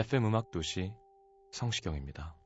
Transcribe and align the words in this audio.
FM 0.00 0.24
음악 0.26 0.50
도시 0.50 0.94
성시경입니다. 1.52 2.39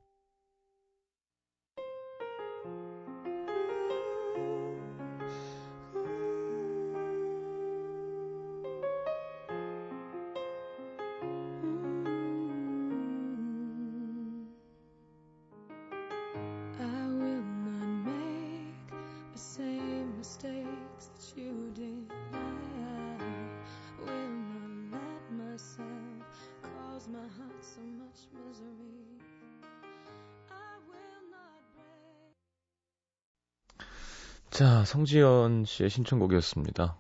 자, 34.55 34.85
성지연 34.85 35.65
씨의 35.65 35.91
신청곡이었습니다. 35.91 36.97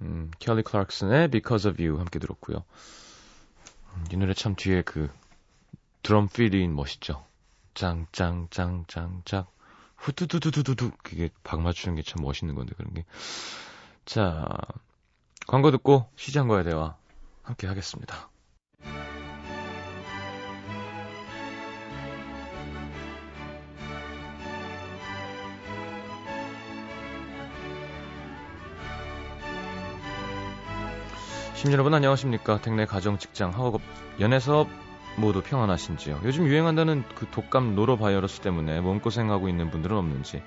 음, 0.00 0.30
켈리 0.38 0.62
클락슨의 0.62 1.28
Because 1.28 1.70
of 1.70 1.82
You 1.82 1.98
함께 1.98 2.18
들었고요. 2.18 2.64
음, 3.92 4.04
이 4.10 4.16
노래 4.16 4.32
참 4.32 4.54
뒤에 4.54 4.80
그 4.80 5.10
드럼 6.02 6.28
필인 6.28 6.74
멋있죠. 6.74 7.22
짱짱짱짱짱 7.74 9.44
후두두두두두두 9.98 10.92
그게 11.02 11.28
박 11.42 11.60
맞추는 11.60 11.96
게 11.96 12.02
참 12.02 12.22
멋있는 12.22 12.54
건데 12.54 12.72
그런 12.74 12.94
게. 12.94 13.04
자, 14.06 14.48
광고 15.46 15.70
듣고 15.72 16.08
시장과의 16.16 16.64
대화 16.64 16.96
함께 17.42 17.66
하겠습니다. 17.66 18.30
시민 31.64 31.72
여러분 31.72 31.94
안녕하십니까? 31.94 32.60
댁내 32.60 32.84
가정, 32.84 33.16
직장, 33.16 33.50
학업, 33.50 33.80
연애 34.20 34.38
사업 34.38 34.68
모두 35.16 35.40
평안하신지요? 35.40 36.20
요즘 36.24 36.46
유행한다는 36.46 37.04
그 37.14 37.26
독감 37.30 37.74
노로 37.74 37.96
바이러스 37.96 38.40
때문에 38.42 38.82
몸고생하고 38.82 39.48
있는 39.48 39.70
분들은 39.70 39.96
없는지, 39.96 40.42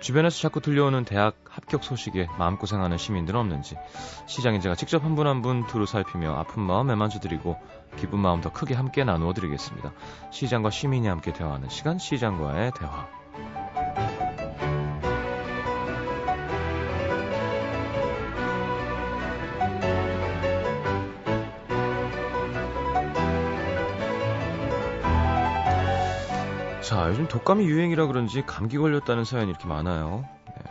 주변에서 0.00 0.38
자꾸 0.38 0.60
들려오는 0.60 1.06
대학 1.06 1.36
합격 1.48 1.84
소식에 1.84 2.26
마음고생하는 2.36 2.98
시민들은 2.98 3.40
없는지, 3.40 3.78
시장인 4.26 4.60
제가 4.60 4.74
직접 4.74 5.02
한 5.02 5.14
분 5.16 5.26
한 5.26 5.40
분 5.40 5.66
두루 5.68 5.86
살피며 5.86 6.34
아픈 6.36 6.60
마음 6.64 6.90
애만져드리고 6.90 7.56
기쁜 7.96 8.18
마음 8.18 8.42
더 8.42 8.52
크게 8.52 8.74
함께 8.74 9.04
나누어 9.04 9.32
드리겠습니다. 9.32 9.94
시장과 10.32 10.68
시민이 10.68 11.08
함께 11.08 11.32
대화하는 11.32 11.70
시간, 11.70 11.96
시장과의 11.98 12.72
대화. 12.78 13.08
자, 26.86 27.08
요즘 27.10 27.26
독감이 27.26 27.64
유행이라 27.64 28.06
그런지 28.06 28.42
감기 28.42 28.78
걸렸다는 28.78 29.24
사연이 29.24 29.50
이렇게 29.50 29.66
많아요. 29.66 30.28
네. 30.46 30.62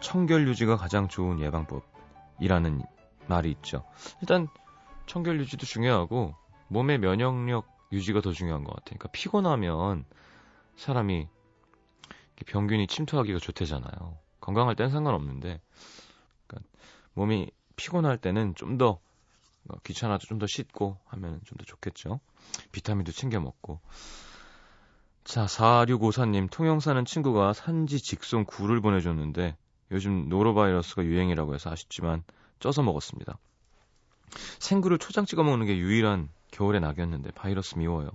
청결 0.00 0.48
유지가 0.48 0.76
가장 0.78 1.06
좋은 1.08 1.38
예방법이라는 1.38 2.82
말이 3.26 3.50
있죠. 3.50 3.84
일단 4.22 4.48
청결 5.06 5.38
유지도 5.40 5.66
중요하고 5.66 6.34
몸의 6.68 6.98
면역력 6.98 7.66
유지가 7.92 8.22
더 8.22 8.32
중요한 8.32 8.64
것 8.64 8.70
같아요. 8.70 8.96
그러니까 8.98 9.08
피곤하면 9.12 10.06
사람이 10.76 11.28
병균이 12.46 12.86
침투하기가 12.86 13.38
좋대잖아요. 13.38 14.16
건강할 14.40 14.76
땐 14.76 14.88
상관없는데 14.90 15.60
그러니까 16.46 16.70
몸이 17.12 17.50
피곤할 17.76 18.16
때는 18.18 18.54
좀 18.54 18.78
더 18.78 18.98
귀찮아도 19.84 20.26
좀 20.26 20.38
더 20.38 20.46
씻고 20.46 20.98
하면 21.06 21.40
좀 21.44 21.58
더 21.58 21.64
좋겠죠. 21.64 22.20
비타민도 22.72 23.12
챙겨 23.12 23.40
먹고 23.40 23.80
자, 25.24 25.46
4654님, 25.46 26.50
통영 26.50 26.80
사는 26.80 27.02
친구가 27.02 27.54
산지 27.54 27.98
직송 27.98 28.44
굴을 28.44 28.82
보내줬는데 28.82 29.56
요즘 29.90 30.28
노로바이러스가 30.28 31.02
유행이라고 31.02 31.54
해서 31.54 31.70
아쉽지만 31.70 32.22
쪄서 32.60 32.82
먹었습니다. 32.82 33.38
생굴을 34.58 34.98
초장 34.98 35.24
찍어 35.24 35.42
먹는 35.42 35.66
게 35.66 35.78
유일한 35.78 36.28
겨울의 36.50 36.82
낙이었는데 36.82 37.30
바이러스 37.32 37.78
미워요. 37.78 38.10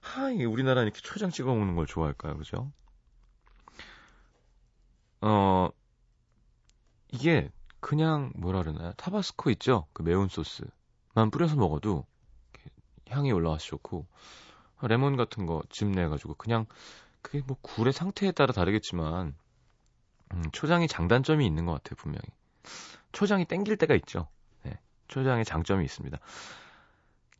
하, 0.00 0.30
이게 0.30 0.46
우리나라 0.46 0.82
이렇게 0.82 1.00
초장 1.02 1.30
찍어 1.30 1.54
먹는 1.54 1.76
걸 1.76 1.86
좋아할까요? 1.86 2.38
그죠? 2.38 2.72
어, 5.20 5.68
이게 7.12 7.50
그냥 7.80 8.32
뭐라 8.36 8.62
그러나요? 8.62 8.92
타바스코 8.96 9.50
있죠? 9.50 9.86
그 9.92 10.02
매운 10.02 10.28
소스만 10.28 11.30
뿌려서 11.30 11.56
먹어도 11.56 12.06
향이 13.08 13.32
올라와서 13.32 13.66
좋고 13.66 14.06
레몬 14.82 15.16
같은 15.16 15.46
거 15.46 15.62
즙 15.70 15.88
내가지고 15.88 16.34
그냥 16.34 16.66
그게 17.22 17.42
뭐 17.46 17.56
굴의 17.60 17.92
상태에 17.92 18.32
따라 18.32 18.52
다르겠지만 18.52 19.34
음, 20.34 20.42
초장이 20.52 20.88
장단점이 20.88 21.44
있는 21.46 21.66
것 21.66 21.72
같아요 21.72 21.96
분명히. 21.96 22.22
초장이 23.12 23.44
땡길 23.46 23.76
때가 23.76 23.94
있죠. 23.96 24.28
네, 24.62 24.78
초장의 25.08 25.44
장점이 25.44 25.84
있습니다. 25.84 26.18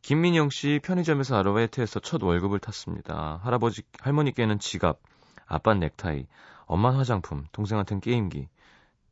김민영 0.01 0.49
씨 0.49 0.79
편의점에서 0.83 1.35
아르바이트해서 1.37 1.99
첫 1.99 2.23
월급을 2.23 2.59
탔습니다. 2.59 3.39
할아버지 3.43 3.83
할머니께는 3.99 4.59
지갑 4.59 4.99
아빠 5.45 5.73
넥타이 5.73 6.25
엄마 6.65 6.97
화장품 6.97 7.45
동생한테는 7.51 8.01
게임기. 8.01 8.47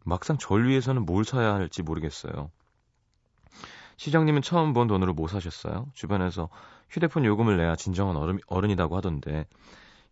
막상 0.06 0.38
절 0.38 0.68
위해서는 0.68 1.06
뭘 1.06 1.26
사야 1.26 1.54
할지 1.56 1.82
모르겠어요 1.82 2.52
시장님은 3.98 4.42
처음 4.42 4.74
본 4.74 4.88
돈으로 4.88 5.14
뭐 5.14 5.28
사셨어요? 5.28 5.88
주변에서 5.94 6.50
휴대폰 6.90 7.26
요금을 7.26 7.58
내야 7.58 7.76
진정한 7.76 8.16
어른, 8.18 8.40
어른이라고 8.48 8.96
하던데 8.98 9.48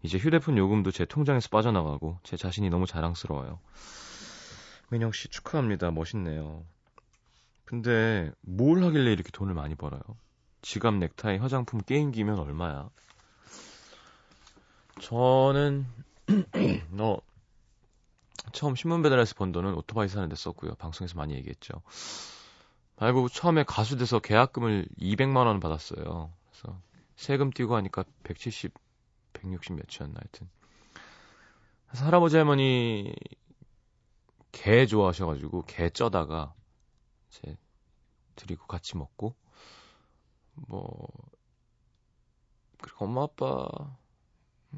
이제 0.02 0.18
휴대폰 0.18 0.58
요금도 0.58 0.92
제 0.92 1.06
통장에서 1.06 1.50
빠져나가고 1.50 2.20
제 2.24 2.38
자신이 2.38 2.70
너무 2.70 2.86
자랑스러워요. 2.86 3.60
민영 4.90 5.12
씨 5.12 5.28
축하합니다. 5.30 5.92
멋있네요. 5.92 6.64
근데 7.66 8.32
뭘 8.42 8.84
하길래 8.84 9.12
이렇게 9.12 9.32
돈을 9.32 9.54
많이 9.54 9.76
벌어요? 9.76 10.02
지갑, 10.62 10.96
넥타이, 10.96 11.38
화장품, 11.38 11.82
게임기면 11.82 12.40
얼마야? 12.40 12.90
저는 15.02 15.86
너 16.92 17.20
처음 18.52 18.76
신문 18.76 19.02
배달해서 19.02 19.36
번 19.36 19.52
돈은 19.52 19.74
오토바이 19.74 20.08
사는데 20.08 20.36
썼고요. 20.36 20.76
방송에서 20.76 21.16
많이 21.16 21.34
얘기했죠. 21.36 21.82
알고 22.98 23.30
처음에 23.30 23.64
가수 23.64 23.98
돼서 23.98 24.20
계약금을 24.20 24.88
200만 25.00 25.46
원 25.46 25.60
받았어요. 25.60 26.32
그래서 26.50 26.80
세금 27.16 27.52
띄고 27.52 27.76
하니까 27.76 28.04
170, 28.24 28.74
160 29.34 29.74
몇이었나 29.74 30.20
하여튼. 30.20 30.50
그래서 31.88 32.06
할아버지 32.06 32.38
할머니 32.38 33.14
개 34.52 34.86
좋아하셔가지고 34.86 35.64
개 35.64 35.90
쪄다가 35.90 36.54
이제 37.30 37.58
드리고 38.36 38.68
같이 38.68 38.98
먹고 38.98 39.36
뭐 40.56 41.08
그리고 42.82 43.06
엄마 43.06 43.24
아빠 43.24 43.68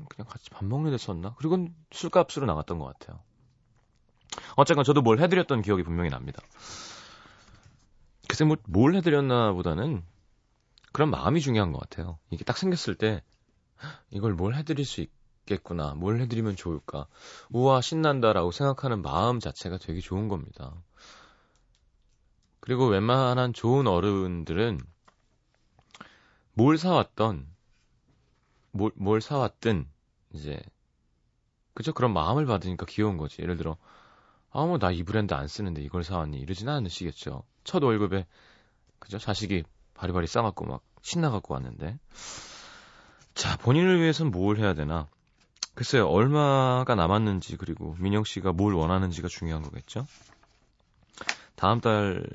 그냥 0.10 0.28
같이 0.28 0.50
밥 0.50 0.66
먹는 0.66 0.92
데 0.92 0.98
썼나? 0.98 1.36
그리고 1.38 1.68
술값으로 1.92 2.46
나갔던 2.46 2.80
것 2.80 2.86
같아요. 2.86 3.20
어쨌건 4.56 4.84
저도 4.84 5.02
뭘 5.02 5.20
해드렸던 5.20 5.62
기억이 5.62 5.84
분명히 5.84 6.10
납니다. 6.10 6.42
글쎄 8.36 8.44
뭐, 8.44 8.58
뭘 8.68 8.96
해드렸나 8.96 9.54
보다는 9.54 10.04
그런 10.92 11.10
마음이 11.10 11.40
중요한 11.40 11.72
것 11.72 11.80
같아요. 11.80 12.20
이게 12.32 12.44
딱 12.44 12.58
생겼을 12.58 12.96
때 12.96 13.24
이걸 14.10 14.34
뭘 14.34 14.56
해드릴 14.56 14.84
수 14.84 15.00
있겠구나, 15.46 15.94
뭘 15.94 16.20
해드리면 16.20 16.58
좋을까, 16.58 17.08
우와 17.50 17.80
신난다라고 17.80 18.52
생각하는 18.52 19.02
마음 19.02 19.40
자체가 19.40 19.78
되게 19.78 20.02
좋은 20.02 20.28
겁니다. 20.28 20.74
그리고 22.60 22.88
웬만한 22.88 23.54
좋은 23.54 23.88
어른들은 23.88 24.82
뭘 26.56 26.78
사왔던 26.78 27.48
뭘, 28.72 28.92
뭘 28.96 29.22
사왔든 29.22 29.88
이제 30.34 30.62
그죠 31.74 31.94
그런 31.94 32.12
마음을 32.12 32.46
받으니까 32.46 32.86
귀여운 32.86 33.16
거지. 33.16 33.42
예를 33.42 33.56
들어 33.56 33.78
아 34.56 34.64
뭐 34.66 34.78
나 34.80 34.92
이 34.92 35.04
브랜드 35.04 35.34
안 35.34 35.48
쓰는데 35.48 35.82
이걸 35.82 36.04
사왔니 36.04 36.38
이러진 36.40 36.70
않으시겠죠. 36.70 37.44
첫 37.66 37.84
월급에 37.84 38.26
그죠 39.00 39.18
자식이 39.20 39.64
바리바리 39.96 40.28
싸갖고 40.28 40.66
막 40.66 40.82
신나갖고 41.02 41.54
왔는데 41.54 42.00
자 43.34 43.58
본인을 43.58 44.00
위해선 44.02 44.32
뭘 44.32 44.58
해야 44.58 44.74
되나 44.74 45.08
글쎄요 45.74 46.08
얼마가 46.08 46.96
남았는지 46.96 47.58
그리고 47.58 47.96
민영 48.00 48.24
씨가 48.24 48.54
뭘 48.54 48.74
원하는지가 48.74 49.28
중요한 49.28 49.62
거겠죠. 49.62 50.08
다음 51.56 51.82
달 51.82 52.26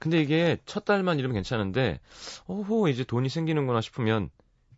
근데 0.00 0.20
이게 0.20 0.58
첫 0.66 0.84
달만 0.84 1.18
이러면 1.18 1.34
괜찮은데 1.34 2.00
오호 2.48 2.88
이제 2.88 3.04
돈이 3.04 3.28
생기는구나 3.28 3.80
싶으면 3.80 4.30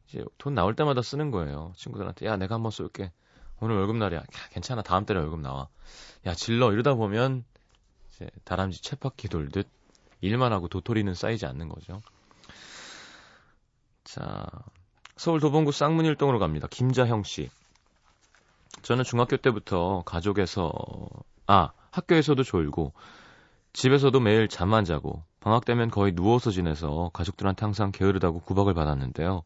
이제 0.08 0.22
돈 0.36 0.54
나올 0.54 0.74
때마다 0.76 1.00
쓰는 1.02 1.30
거예요. 1.30 1.72
친구들한테 1.76 2.26
야 2.26 2.36
내가 2.36 2.56
한번 2.56 2.70
쏠게. 2.70 3.10
오늘 3.60 3.76
월급 3.76 3.96
날이야. 3.96 4.20
야, 4.20 4.24
괜찮아 4.50 4.82
다음 4.82 5.04
달에 5.04 5.18
월급 5.20 5.40
나와. 5.40 5.68
야 6.26 6.34
질러 6.34 6.72
이러다 6.72 6.94
보면 6.94 7.44
이제 8.12 8.28
다람쥐 8.44 8.82
쳇바퀴 8.82 9.28
돌듯 9.28 9.68
일만 10.20 10.52
하고 10.52 10.68
도토리는 10.68 11.12
쌓이지 11.14 11.46
않는 11.46 11.68
거죠. 11.68 12.00
자 14.04 14.46
서울 15.16 15.40
도봉구 15.40 15.72
쌍문일동으로 15.72 16.38
갑니다. 16.38 16.68
김자형 16.70 17.24
씨. 17.24 17.50
저는 18.82 19.04
중학교 19.04 19.36
때부터 19.36 20.02
가족에서 20.06 20.72
아 21.46 21.72
학교에서도 21.90 22.42
졸고 22.42 22.92
집에서도 23.72 24.18
매일 24.20 24.48
잠만 24.48 24.84
자고 24.84 25.22
방학 25.40 25.64
되면 25.64 25.90
거의 25.90 26.14
누워서 26.14 26.50
지내서 26.50 27.10
가족들한테 27.12 27.64
항상 27.64 27.90
게으르다고 27.92 28.40
구박을 28.40 28.74
받았는데요. 28.74 29.42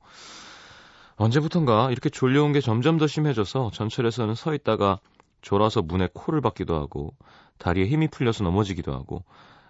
언제부턴가 1.22 1.92
이렇게 1.92 2.10
졸려온 2.10 2.52
게 2.52 2.60
점점 2.60 2.98
더 2.98 3.06
심해져서 3.06 3.70
전철에서는 3.72 4.34
서 4.34 4.54
있다가 4.54 4.98
졸아서 5.40 5.80
문에 5.80 6.08
코를 6.12 6.40
박기도 6.40 6.74
하고 6.74 7.14
다리에 7.58 7.86
힘이 7.86 8.08
풀려서 8.08 8.42
넘어지기도 8.42 8.92
하고 8.92 9.22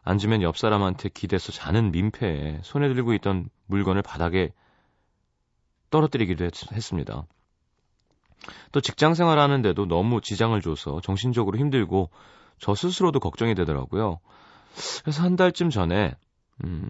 앉으면 0.03 0.41
옆 0.41 0.57
사람한테 0.57 1.11
기대서 1.11 1.53
자는 1.53 1.93
민폐에 1.93 2.61
손에 2.63 2.89
들고 2.89 3.13
있던 3.15 3.51
물건을 3.67 4.01
바닥에 4.01 4.55
떨어뜨리기도 5.91 6.47
했, 6.47 6.73
했습니다. 6.73 7.27
또 8.73 8.81
직장 8.81 9.13
생활하는데도 9.13 9.87
너무 9.87 10.23
지장을 10.23 10.59
줘서 10.63 11.03
정신적으로 11.03 11.59
힘들고 11.59 12.09
저 12.61 12.75
스스로도 12.75 13.21
걱정이 13.21 13.55
되더라고요. 13.55 14.21
그래서 15.03 15.23
한 15.23 15.37
달쯤 15.37 15.69
전에 15.69 16.15
음, 16.65 16.89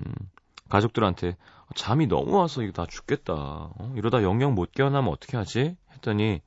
가족들한테 0.73 1.37
잠이 1.75 2.07
너무 2.07 2.39
와서 2.39 2.63
이거 2.63 2.73
다 2.73 2.87
죽겠다. 2.89 3.35
어? 3.35 3.93
이러다 3.95 4.23
영영 4.23 4.55
못 4.55 4.73
깨어나면 4.73 5.13
어떻게 5.13 5.37
하지? 5.37 5.77
했더니 5.93 6.41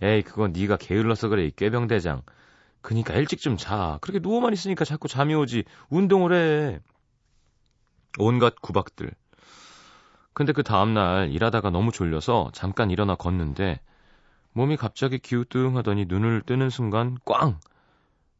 에이 0.00 0.22
그건 0.22 0.52
네가 0.52 0.76
게을러서 0.76 1.28
그래 1.28 1.44
이 1.46 1.50
꾀병대장. 1.50 2.22
그니까 2.82 3.14
일찍 3.14 3.40
좀 3.40 3.56
자. 3.56 3.98
그렇게 4.00 4.20
누워만 4.20 4.52
있으니까 4.52 4.84
자꾸 4.84 5.08
잠이 5.08 5.34
오지. 5.34 5.64
운동을 5.90 6.32
해. 6.34 6.80
온갖 8.18 8.54
구박들. 8.62 9.10
근데 10.32 10.52
그 10.52 10.62
다음날 10.62 11.30
일하다가 11.32 11.70
너무 11.70 11.90
졸려서 11.90 12.50
잠깐 12.52 12.90
일어나 12.90 13.16
걷는데 13.16 13.80
몸이 14.52 14.76
갑자기 14.76 15.18
기우뚱하더니 15.18 16.04
눈을 16.06 16.42
뜨는 16.42 16.70
순간 16.70 17.16
꽝! 17.24 17.58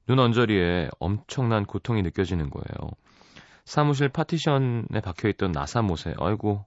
눈 0.06 0.20
언저리에 0.20 0.90
엄청난 1.00 1.64
고통이 1.64 2.02
느껴지는 2.02 2.50
거예요. 2.50 2.92
사무실 3.66 4.08
파티션에 4.08 5.00
박혀있던 5.02 5.50
나사못에 5.50 6.14
아이고 6.18 6.64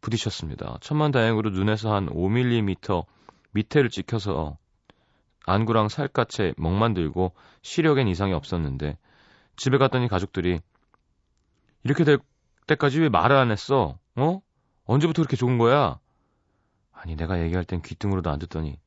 부딪혔습니다. 0.00 0.78
천만다행으로 0.80 1.50
눈에서 1.50 1.94
한 1.94 2.08
5mm 2.08 3.04
밑에를 3.52 3.90
찍혀서 3.90 4.56
안구랑 5.44 5.90
살갗에 5.90 6.54
멍만 6.56 6.94
들고 6.94 7.32
시력엔 7.60 8.08
이상이 8.08 8.32
없었는데 8.32 8.96
집에 9.56 9.76
갔더니 9.76 10.08
가족들이 10.08 10.58
이렇게 11.84 12.04
될 12.04 12.18
때까지 12.66 13.00
왜 13.00 13.08
말을 13.10 13.36
안 13.36 13.50
했어? 13.50 13.98
어? 14.16 14.40
언제부터 14.86 15.22
그렇게 15.22 15.36
좋은 15.36 15.58
거야? 15.58 16.00
아니 16.92 17.14
내가 17.14 17.42
얘기할 17.42 17.66
땐 17.66 17.82
귀등으로도 17.82 18.30
안 18.30 18.38
듣더니 18.38 18.78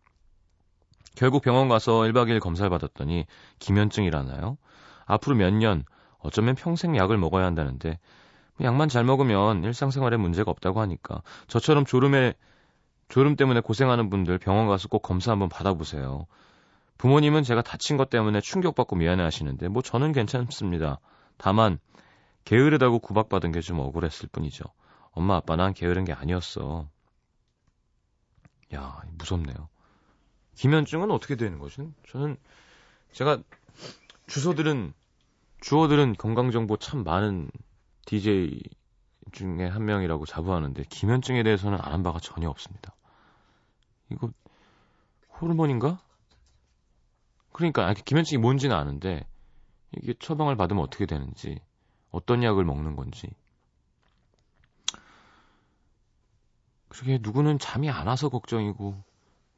결국 1.16 1.44
병원 1.44 1.70
가서 1.70 2.00
1박 2.00 2.28
2일 2.28 2.40
검사를 2.40 2.68
받았더니 2.70 3.28
기면증이라나요? 3.60 4.58
앞으로 5.06 5.36
몇 5.36 5.54
년, 5.54 5.86
어쩌면 6.20 6.56
평생 6.56 6.96
약을 6.96 7.18
먹어야 7.18 7.46
한다는데 7.46 8.00
뭐 8.58 8.68
약만 8.68 8.90
잘 8.90 9.04
먹으면 9.04 9.64
일상생활에 9.64 10.18
문제가 10.18 10.52
없다고 10.52 10.82
하니까 10.82 11.22
저처럼 11.48 11.86
졸음에 11.86 12.34
졸음 13.08 13.36
때문에 13.36 13.62
고생하는 13.62 14.10
분들 14.10 14.38
병원 14.38 14.68
가서 14.68 14.88
꼭 14.88 15.02
검사 15.02 15.32
한번 15.32 15.50
받아보세요. 15.50 16.28
부모님은 16.98 17.44
제가 17.44 17.62
다친 17.62 17.98
것 17.98 18.10
때문에 18.10 18.42
충격받고 18.42 18.96
미안해 18.98 19.24
하시는데 19.24 19.68
뭐 19.70 19.82
저는 19.82 20.12
괜찮습니다. 20.12 21.00
다만 21.38 21.80
게으르다고 22.46 23.00
구박받은 23.00 23.52
게 23.52 23.62
좀 23.62 23.80
억울했을 23.80 24.30
뿐이죠. 24.32 24.66
엄마 25.12 25.38
아빠 25.38 25.56
난 25.56 25.74
게으른 25.74 26.06
게 26.06 26.14
아니었어. 26.14 26.88
야 28.76 29.02
무섭네요. 29.18 29.70
기면증은 30.56 31.10
어떻게 31.10 31.36
되는 31.36 31.58
거죠? 31.58 31.92
저는 32.10 32.38
제가 33.14 33.40
주소들은 34.28 34.94
주어들은 35.62 36.16
건강 36.16 36.52
정보 36.52 36.78
참 36.78 37.04
많은 37.04 37.50
DJ 38.06 38.62
중에 39.32 39.68
한 39.68 39.86
명이라고 39.86 40.26
자부하는데 40.26 40.84
기면증에 40.90 41.44
대해서는 41.44 41.80
아는 41.82 42.04
바가 42.04 42.20
전혀 42.20 42.50
없습니다. 42.50 42.96
이거 44.10 44.32
호르몬인가? 45.40 46.00
그러니까 47.52 47.94
기면증이 47.94 48.40
뭔지는 48.40 48.76
아는데 48.76 49.28
이게 49.98 50.14
처방을 50.18 50.56
받으면 50.56 50.84
어떻게 50.84 51.06
되는지 51.06 51.60
어떤 52.12 52.44
약을 52.44 52.64
먹는 52.64 52.96
건지 52.96 53.30
그렇게 56.88 57.20
누구는 57.22 57.60
잠이 57.60 57.90
안 57.90 58.08
와서 58.08 58.30
걱정이고 58.30 59.04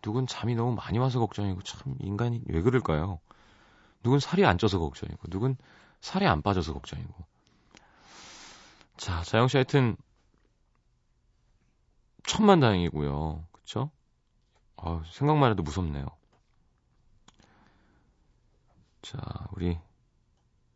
누군 0.01 0.27
잠이 0.27 0.55
너무 0.55 0.73
많이 0.75 0.97
와서 0.97 1.19
걱정이고 1.19 1.61
참 1.61 1.95
인간이 1.99 2.41
왜 2.47 2.61
그럴까요? 2.61 3.19
누군 4.03 4.19
살이 4.19 4.45
안 4.45 4.57
쪄서 4.57 4.79
걱정이고 4.79 5.27
누군 5.29 5.57
살이 6.01 6.25
안 6.27 6.41
빠져서 6.41 6.73
걱정이고 6.73 7.13
자 8.97 9.23
자영 9.23 9.47
씨 9.47 9.57
하여튼 9.57 9.95
천만 12.25 12.59
다행이고요 12.59 13.45
그쵸? 13.51 13.91
아 14.77 15.03
생각만 15.11 15.51
해도 15.51 15.63
무섭네요 15.63 16.07
자 19.01 19.17
우리 19.53 19.77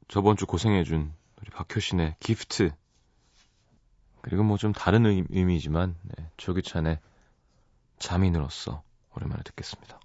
저번 0.07 0.37
주 0.37 0.45
고생해준 0.45 1.13
우리 1.41 1.49
박효신의 1.51 2.15
기프트 2.19 2.71
그리고 4.21 4.43
뭐 4.43 4.57
좀 4.57 4.73
다른 4.73 5.05
의미지만 5.05 5.95
네, 6.01 6.29
조규찬의 6.37 6.99
잠이 7.99 8.31
늘었어 8.31 8.83
오랜만에 9.15 9.43
듣겠습니다. 9.43 9.99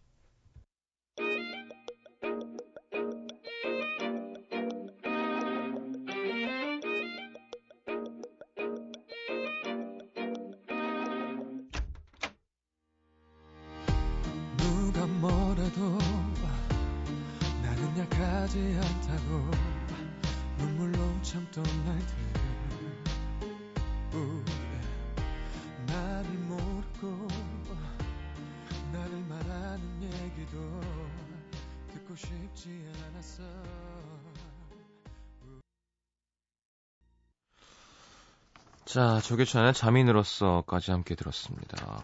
자, 38.93 39.21
조계찬의 39.21 39.73
잠이 39.73 40.03
늘었어까지 40.03 40.91
함께 40.91 41.15
들었습니다. 41.15 42.03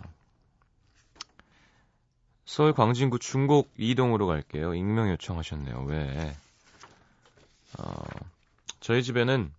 서울 2.44 2.74
광진구 2.74 3.18
중곡 3.18 3.72
이동으로 3.76 4.28
갈게요. 4.28 4.72
익명 4.72 5.10
요청하셨네요. 5.10 5.82
왜? 5.88 6.36
어, 7.76 7.92
저희 8.78 9.02
집에는 9.02 9.52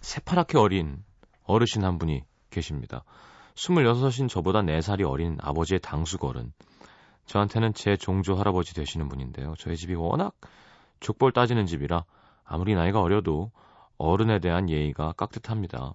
새파랗게 0.00 0.56
어린 0.56 1.04
어르신 1.44 1.84
한 1.84 1.98
분이 1.98 2.24
계십니다. 2.48 3.04
26인 3.56 4.30
저보다 4.30 4.62
4살이 4.62 5.06
어린 5.06 5.36
아버지의 5.42 5.80
당숙어른. 5.80 6.54
저한테는 7.26 7.74
제 7.74 7.98
종조 7.98 8.34
할아버지 8.34 8.72
되시는 8.72 9.10
분인데요. 9.10 9.56
저희 9.58 9.76
집이 9.76 9.94
워낙 9.96 10.32
족벌 11.00 11.32
따지는 11.32 11.66
집이라 11.66 12.06
아무리 12.46 12.74
나이가 12.74 13.02
어려도 13.02 13.50
어른에 14.02 14.40
대한 14.40 14.68
예의가 14.68 15.12
깍듯합니다. 15.12 15.94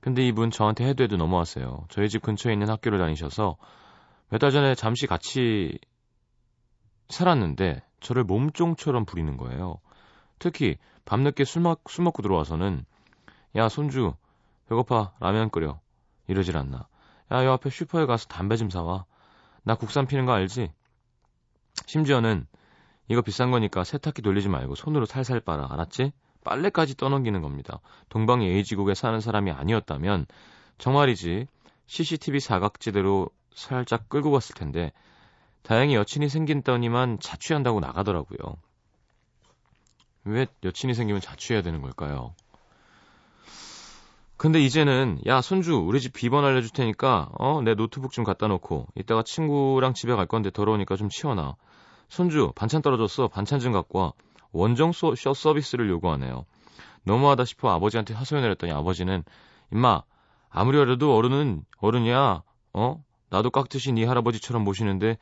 근데 0.00 0.26
이분 0.26 0.50
저한테 0.50 0.86
해도 0.86 1.04
해도 1.04 1.16
넘어왔어요. 1.16 1.86
저희 1.88 2.08
집 2.08 2.22
근처에 2.22 2.52
있는 2.52 2.68
학교를 2.68 2.98
다니셔서 2.98 3.56
몇 4.30 4.38
달 4.38 4.50
전에 4.50 4.74
잠시 4.74 5.06
같이 5.06 5.78
살았는데 7.08 7.82
저를 8.00 8.24
몸종처럼 8.24 9.04
부리는 9.04 9.36
거예요. 9.36 9.78
특히 10.38 10.76
밤늦게 11.04 11.44
술, 11.44 11.62
먹, 11.62 11.82
술 11.88 12.04
먹고 12.04 12.22
들어와서는 12.22 12.84
야 13.56 13.68
손주 13.68 14.14
배고파 14.68 15.12
라면 15.20 15.50
끓여 15.50 15.80
이러질 16.26 16.56
않나. 16.56 16.88
야요 17.30 17.52
앞에 17.52 17.70
슈퍼에 17.70 18.06
가서 18.06 18.26
담배 18.28 18.56
좀 18.56 18.70
사와. 18.70 19.04
나 19.62 19.74
국산 19.76 20.06
피는 20.06 20.26
거 20.26 20.32
알지? 20.32 20.70
심지어는 21.86 22.46
이거 23.08 23.22
비싼 23.22 23.50
거니까 23.50 23.84
세탁기 23.84 24.22
돌리지 24.22 24.48
말고 24.48 24.74
손으로 24.74 25.06
살살 25.06 25.40
빨아 25.40 25.68
알았지? 25.72 26.12
빨래까지 26.44 26.96
떠넘기는 26.96 27.40
겁니다. 27.42 27.80
동방의 28.10 28.48
A지국에 28.56 28.94
사는 28.94 29.20
사람이 29.20 29.50
아니었다면 29.50 30.26
정말이지 30.78 31.46
CCTV 31.86 32.40
사각지대로 32.40 33.28
살짝 33.54 34.08
끌고 34.08 34.30
갔을 34.30 34.54
텐데 34.54 34.92
다행히 35.62 35.94
여친이 35.94 36.28
생긴다니만 36.28 37.18
자취한다고 37.20 37.80
나가더라고요. 37.80 38.38
왜 40.24 40.46
여친이 40.62 40.94
생기면 40.94 41.20
자취해야 41.20 41.62
되는 41.62 41.80
걸까요? 41.82 42.34
근데 44.36 44.60
이제는 44.60 45.20
야 45.26 45.40
손주 45.40 45.76
우리 45.76 46.00
집 46.00 46.12
비번 46.12 46.44
알려줄 46.44 46.70
테니까 46.70 47.30
어 47.38 47.62
내 47.62 47.74
노트북 47.74 48.12
좀 48.12 48.24
갖다 48.24 48.46
놓고 48.48 48.88
이따가 48.94 49.22
친구랑 49.22 49.94
집에 49.94 50.14
갈 50.14 50.26
건데 50.26 50.50
더러우니까 50.50 50.96
좀 50.96 51.08
치워놔. 51.08 51.56
손주 52.08 52.52
반찬 52.54 52.82
떨어졌어 52.82 53.28
반찬 53.28 53.60
좀 53.60 53.72
갖고 53.72 53.98
와. 54.00 54.12
원정 54.54 54.92
소, 54.92 55.14
쇼 55.14 55.34
서비스를 55.34 55.88
요구하네요. 55.90 56.46
너무하다 57.02 57.44
싶어 57.44 57.70
아버지한테 57.70 58.14
하소연을 58.14 58.52
했더니 58.52 58.72
아버지는 58.72 59.22
임마 59.72 60.02
아무리 60.48 60.78
어려도 60.78 61.14
어른은 61.16 61.64
어른이야. 61.78 62.42
어? 62.72 63.04
나도 63.30 63.50
깍듯이 63.50 63.92
네 63.92 64.04
할아버지처럼 64.04 64.62
모시는데 64.64 65.18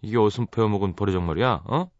이게 0.00 0.16
어디서 0.16 0.46
배워먹은 0.46 0.96
버려적 0.96 1.22
말이야. 1.22 1.62
어? 1.66 1.90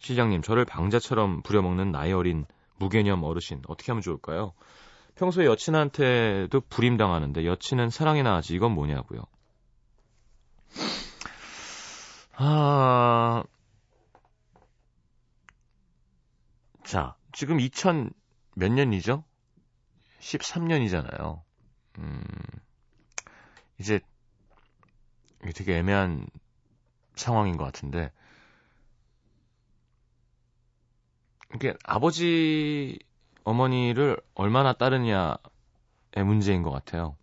시장님 0.00 0.42
저를 0.42 0.64
방자처럼 0.64 1.42
부려먹는 1.42 1.92
나이 1.92 2.12
어린 2.12 2.44
무개념 2.78 3.22
어르신 3.22 3.62
어떻게 3.68 3.92
하면 3.92 4.02
좋을까요? 4.02 4.52
평소에 5.14 5.46
여친한테도 5.46 6.60
불임당하는데 6.68 7.46
여친은 7.46 7.90
사랑이나 7.90 8.34
하지 8.34 8.54
이건 8.54 8.72
뭐냐고요. 8.72 9.22
아, 12.38 13.44
자, 16.86 17.16
지금 17.32 17.60
2000 17.60 18.12
몇 18.54 18.72
년이죠? 18.72 19.24
13년이잖아요. 20.20 21.42
음, 21.98 22.22
이제 23.78 24.00
되게 25.54 25.78
애매한 25.78 26.26
상황인 27.14 27.56
것 27.56 27.64
같은데, 27.64 28.12
이게 31.54 31.74
아버지 31.84 32.98
어머니를 33.44 34.16
얼마나 34.34 34.72
따르냐의 34.72 35.38
문제인 36.24 36.62
것 36.62 36.70
같아요. 36.70 37.16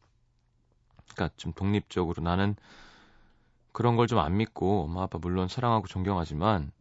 그러니까 1.15 1.35
좀 1.37 1.53
독립적으로 1.53 2.21
나는 2.23 2.55
그런 3.73 3.95
걸 3.97 4.07
좀 4.07 4.19
안 4.19 4.37
믿고 4.37 4.83
엄마 4.85 5.03
아빠 5.03 5.17
물론 5.19 5.47
사랑하고 5.49 5.87
존경하지만 5.87 6.71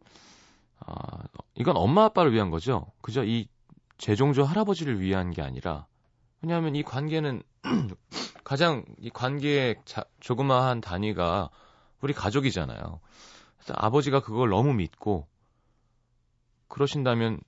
아, 0.85 1.23
이건 1.55 1.77
엄마 1.77 2.05
아빠를 2.05 2.33
위한 2.33 2.49
거죠. 2.49 2.91
그저 3.01 3.23
이 3.23 3.47
재종조 3.97 4.43
할아버지를 4.43 4.99
위한 4.99 5.31
게 5.31 5.41
아니라 5.41 5.87
왜냐하면 6.41 6.75
이 6.75 6.83
관계는 6.83 7.41
가장 8.43 8.83
이 8.99 9.09
관계의 9.09 9.77
자, 9.85 10.03
조그마한 10.19 10.81
단위가 10.81 11.49
우리 12.01 12.13
가족이잖아요. 12.13 12.99
그래서 13.57 13.73
아버지가 13.77 14.19
그걸 14.19 14.49
너무 14.49 14.73
믿고 14.73 15.27
그러신다면 16.67 17.39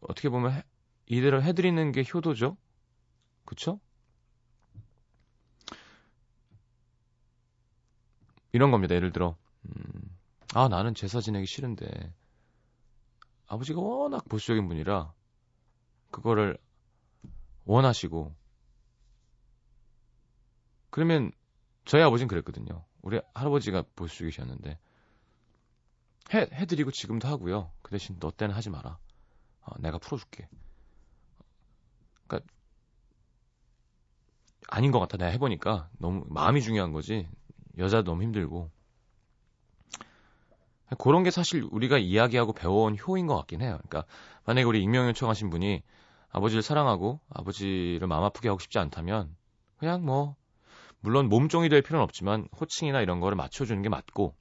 어떻게 0.00 0.30
보면 0.30 0.52
해, 0.52 0.62
이대로 1.06 1.42
해드리는 1.42 1.92
게 1.92 2.02
효도죠. 2.02 2.56
그쵸? 3.44 3.80
이런 8.52 8.70
겁니다. 8.70 8.94
예를 8.94 9.12
들어, 9.12 9.36
음, 9.64 10.16
아, 10.54 10.68
나는 10.68 10.94
제사 10.94 11.20
지내기 11.20 11.46
싫은데, 11.46 11.86
아버지가 13.50 13.80
워낙 13.80 14.28
보수적인 14.28 14.68
분이라, 14.68 15.12
그거를 16.12 16.56
원하시고, 17.64 18.32
그러면, 20.90 21.32
저희 21.84 22.00
아버지는 22.02 22.28
그랬거든요. 22.28 22.84
우리 23.02 23.20
할아버지가 23.34 23.82
보수적이셨는데, 23.96 24.78
해, 26.32 26.38
해드리고 26.52 26.92
지금도 26.92 27.26
하고요. 27.26 27.72
그 27.82 27.90
대신 27.90 28.20
너 28.20 28.30
때는 28.30 28.54
하지 28.54 28.70
마라. 28.70 28.98
어, 29.62 29.78
내가 29.80 29.98
풀어줄게. 29.98 30.48
그니까, 32.28 32.46
아닌 34.68 34.92
것 34.92 35.00
같아. 35.00 35.16
내가 35.16 35.30
해보니까. 35.32 35.90
너무, 35.98 36.24
마음이 36.28 36.62
중요한 36.62 36.92
거지. 36.92 37.28
여자도 37.78 38.12
너무 38.12 38.22
힘들고. 38.22 38.70
그런 40.98 41.22
게 41.22 41.30
사실 41.30 41.66
우리가 41.70 41.98
이야기하고 41.98 42.52
배워온 42.52 42.96
효인 42.98 43.26
것 43.26 43.36
같긴 43.36 43.62
해요. 43.62 43.78
그러니까 43.88 44.04
만약에 44.44 44.64
우리 44.64 44.82
익명 44.82 45.06
요청하신 45.08 45.50
분이 45.50 45.82
아버지를 46.30 46.62
사랑하고 46.62 47.20
아버지를 47.30 48.06
마음 48.06 48.24
아프게 48.24 48.48
하고 48.48 48.58
싶지 48.58 48.78
않다면 48.78 49.34
그냥 49.76 50.04
뭐 50.04 50.36
물론 51.00 51.28
몸종이 51.28 51.68
될 51.68 51.82
필요는 51.82 52.02
없지만 52.04 52.48
호칭이나 52.60 53.00
이런 53.00 53.20
거를 53.20 53.36
맞춰주는 53.36 53.80
게 53.82 53.88
맞고 53.88 54.34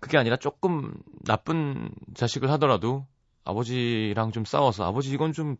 그게 0.00 0.18
아니라 0.18 0.36
조금 0.36 0.94
나쁜 1.24 1.90
자식을 2.14 2.50
하더라도 2.52 3.06
아버지랑 3.44 4.32
좀 4.32 4.44
싸워서 4.44 4.84
아버지 4.84 5.10
이건 5.12 5.32
좀 5.32 5.56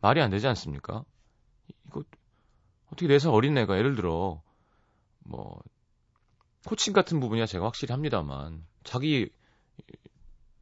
말이 0.00 0.20
안 0.20 0.30
되지 0.30 0.46
않습니까? 0.48 1.04
이거 1.86 2.02
어떻게 2.86 3.06
내서 3.06 3.32
어린 3.32 3.56
애가 3.56 3.78
예를 3.78 3.94
들어 3.94 4.42
뭐 5.20 5.60
코칭 6.66 6.92
같은 6.92 7.20
부분이야 7.20 7.46
제가 7.46 7.66
확실히 7.66 7.92
합니다만. 7.92 8.64
자기 8.84 9.30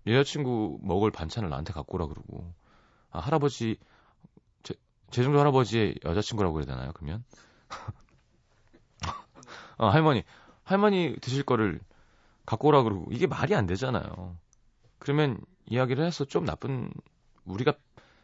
여자친구 0.06 0.78
먹을 0.82 1.10
반찬을 1.10 1.50
나한테 1.50 1.72
갖고 1.72 1.96
오라 1.96 2.06
그러고. 2.06 2.52
아 3.10 3.18
할아버지 3.18 3.76
제, 4.62 4.74
제정도 5.10 5.40
할아버지의 5.40 5.96
여자친구라고 6.04 6.54
그래야 6.54 6.66
되나요 6.66 6.92
그러면? 6.94 7.24
아, 9.78 9.88
할머니 9.90 10.22
할머니 10.62 11.16
드실 11.20 11.42
거를 11.42 11.80
갖고 12.46 12.68
오라 12.68 12.82
그러고. 12.82 13.06
이게 13.12 13.26
말이 13.26 13.54
안 13.54 13.66
되잖아요. 13.66 14.36
그러면 14.98 15.40
이야기를 15.66 16.04
해서 16.04 16.24
좀 16.24 16.44
나쁜 16.44 16.92
우리가 17.44 17.74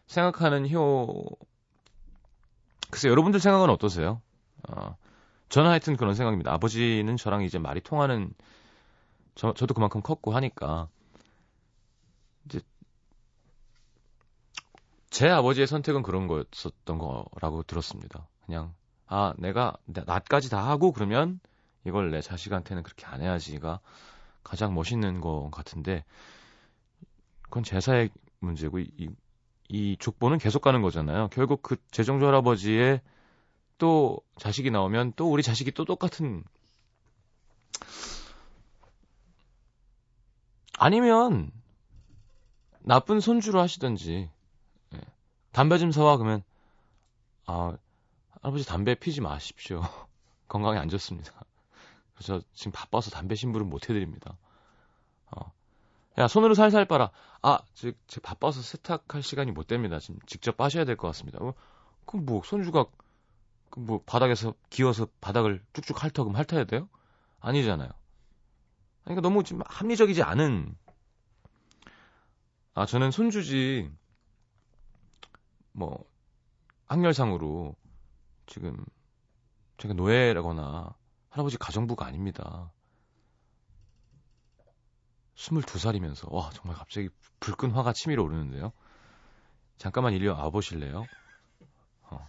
생각하는 0.07 0.71
효 0.71 1.25
글쎄 2.91 3.09
여러분들 3.09 3.41
생각은 3.41 3.71
어떠세요? 3.71 4.21
어, 4.69 4.97
저는 5.49 5.71
하여튼 5.71 5.97
그런 5.97 6.15
생각입니다. 6.15 6.53
아버지는 6.53 7.17
저랑 7.17 7.43
이제 7.43 7.59
말이 7.59 7.81
통하는 7.81 8.33
저, 9.35 9.53
저도 9.55 9.75
그만큼 9.75 10.01
컸고 10.01 10.33
하니까 10.33 10.89
이제 12.47 12.61
제 15.11 15.29
아버지의 15.29 15.67
선택은 15.67 16.03
그런 16.03 16.27
거였었던 16.27 16.99
거라고 16.99 17.63
들었습니다. 17.63 18.27
그냥 18.45 18.75
아 19.07 19.35
내가 19.39 19.77
나까지 19.85 20.51
다 20.51 20.69
하고 20.69 20.93
그러면 20.93 21.39
이걸 21.85 22.11
내 22.11 22.21
자식한테는 22.21 22.83
그렇게 22.83 23.07
안 23.07 23.23
해야지가 23.23 23.81
가장 24.43 24.75
멋있는 24.75 25.21
것 25.21 25.51
같은데 25.53 26.05
그건 27.43 27.63
제사의 27.63 28.11
문제고 28.41 28.79
이, 28.79 28.91
이, 28.97 29.09
이 29.69 29.97
족보는 29.99 30.39
계속 30.39 30.63
가는 30.63 30.83
거잖아요. 30.83 31.29
결국 31.29 31.63
그 31.63 31.77
재정조 31.91 32.27
할아버지의 32.27 33.01
또 33.79 34.21
자식이 34.39 34.71
나오면 34.71 35.15
또 35.17 35.31
우리 35.31 35.43
자식이 35.43 35.73
또 35.73 35.85
똑같은 35.85 36.45
아니면 40.79 41.51
나쁜 42.81 43.21
손주로 43.21 43.61
하시든지 43.61 44.31
예. 44.95 45.01
담배 45.53 45.79
좀 45.79 45.91
사와 45.91 46.17
그러면 46.17 46.43
아 47.47 47.77
할아버지 48.31 48.67
담배 48.67 48.95
피지 48.95 49.21
마십시오 49.21 49.83
건강에 50.49 50.79
안 50.79 50.89
좋습니다 50.89 51.47
그래서 52.17 52.41
지금 52.55 52.73
바빠서 52.73 53.11
담배 53.11 53.35
신부를 53.35 53.67
못 53.67 53.85
해드립니다. 53.85 54.37
어. 55.31 55.53
야, 56.19 56.29
손으로 56.29 56.55
살살 56.55 56.87
빨아. 56.87 57.11
아, 57.43 57.59
제, 57.75 57.93
제 58.07 58.21
바빠서 58.21 58.63
세탁할 58.63 59.23
시간이 59.23 59.53
못 59.53 59.67
됩니다. 59.67 59.99
지금 59.99 60.19
직접 60.27 60.57
빠셔야 60.57 60.85
될 60.85 60.97
것 60.97 61.09
같습니다. 61.09 61.39
어, 61.43 61.55
그럼 62.07 62.25
뭐, 62.25 62.41
손주가, 62.43 62.85
그 62.85 62.91
뭐, 63.77 64.03
바닥에서 64.07 64.55
기어서 64.71 65.07
바닥을 65.21 65.63
쭉쭉 65.75 65.97
그럼 65.99 66.35
핥아야 66.35 66.65
돼요? 66.65 66.89
아니잖아요. 67.41 67.91
그러니까 69.05 69.21
너무 69.21 69.45
좀 69.45 69.61
합리적이지 69.67 70.23
않은, 70.23 70.75
아, 72.75 72.87
저는 72.87 73.11
손주지, 73.11 73.91
뭐, 75.73 76.05
학렬상으로 76.87 77.77
지금 78.47 78.83
제가 79.77 79.93
노예라거나 79.93 80.95
할아버지 81.29 81.59
가정부가 81.59 82.07
아닙니다. 82.07 82.73
22살이면서 85.35 86.33
와 86.33 86.49
정말 86.55 86.79
갑자기 86.79 87.11
불끈 87.41 87.73
화가 87.73 87.93
치밀어 87.93 88.23
오르는데요. 88.23 88.73
잠깐만 89.77 90.15
일리 90.15 90.29
와보실래요? 90.29 91.05
어. 92.05 92.29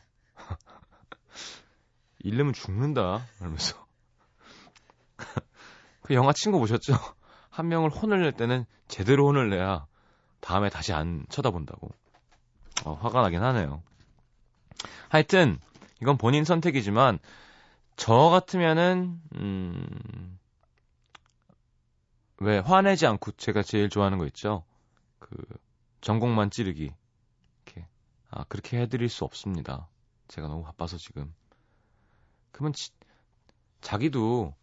일르면 2.19 2.53
죽는다 2.53 3.25
그러면서 3.37 3.85
그 6.01 6.13
영화 6.13 6.33
친구 6.33 6.59
보셨죠? 6.59 6.93
한 7.49 7.67
명을 7.69 7.89
혼을 7.89 8.21
낼 8.21 8.31
때는 8.33 8.65
제대로 8.87 9.27
혼을 9.27 9.49
내야 9.49 9.87
다음에 10.39 10.69
다시 10.69 10.93
안 10.93 11.25
쳐다본다고. 11.29 11.89
어, 12.85 12.93
화가 12.93 13.21
나긴 13.21 13.41
하네요. 13.43 13.81
하여튼 15.09 15.59
이건 16.01 16.17
본인 16.17 16.43
선택이지만 16.43 17.19
저 17.95 18.13
같으면은 18.29 19.19
음, 19.35 20.37
왜 22.39 22.59
화내지 22.59 23.07
않고 23.07 23.31
제가 23.31 23.63
제일 23.63 23.89
좋아하는 23.89 24.19
거 24.19 24.25
있죠? 24.27 24.63
그 25.19 25.35
전곡만 26.01 26.51
찌르기. 26.51 26.93
이렇게 27.65 27.87
아 28.29 28.43
그렇게 28.43 28.79
해드릴 28.79 29.09
수 29.09 29.25
없습니다. 29.25 29.89
제가 30.27 30.47
너무 30.47 30.63
바빠서 30.63 30.97
지금. 30.97 31.33
그러면 32.57 32.73
지, 32.73 32.89
자기도 33.81 34.55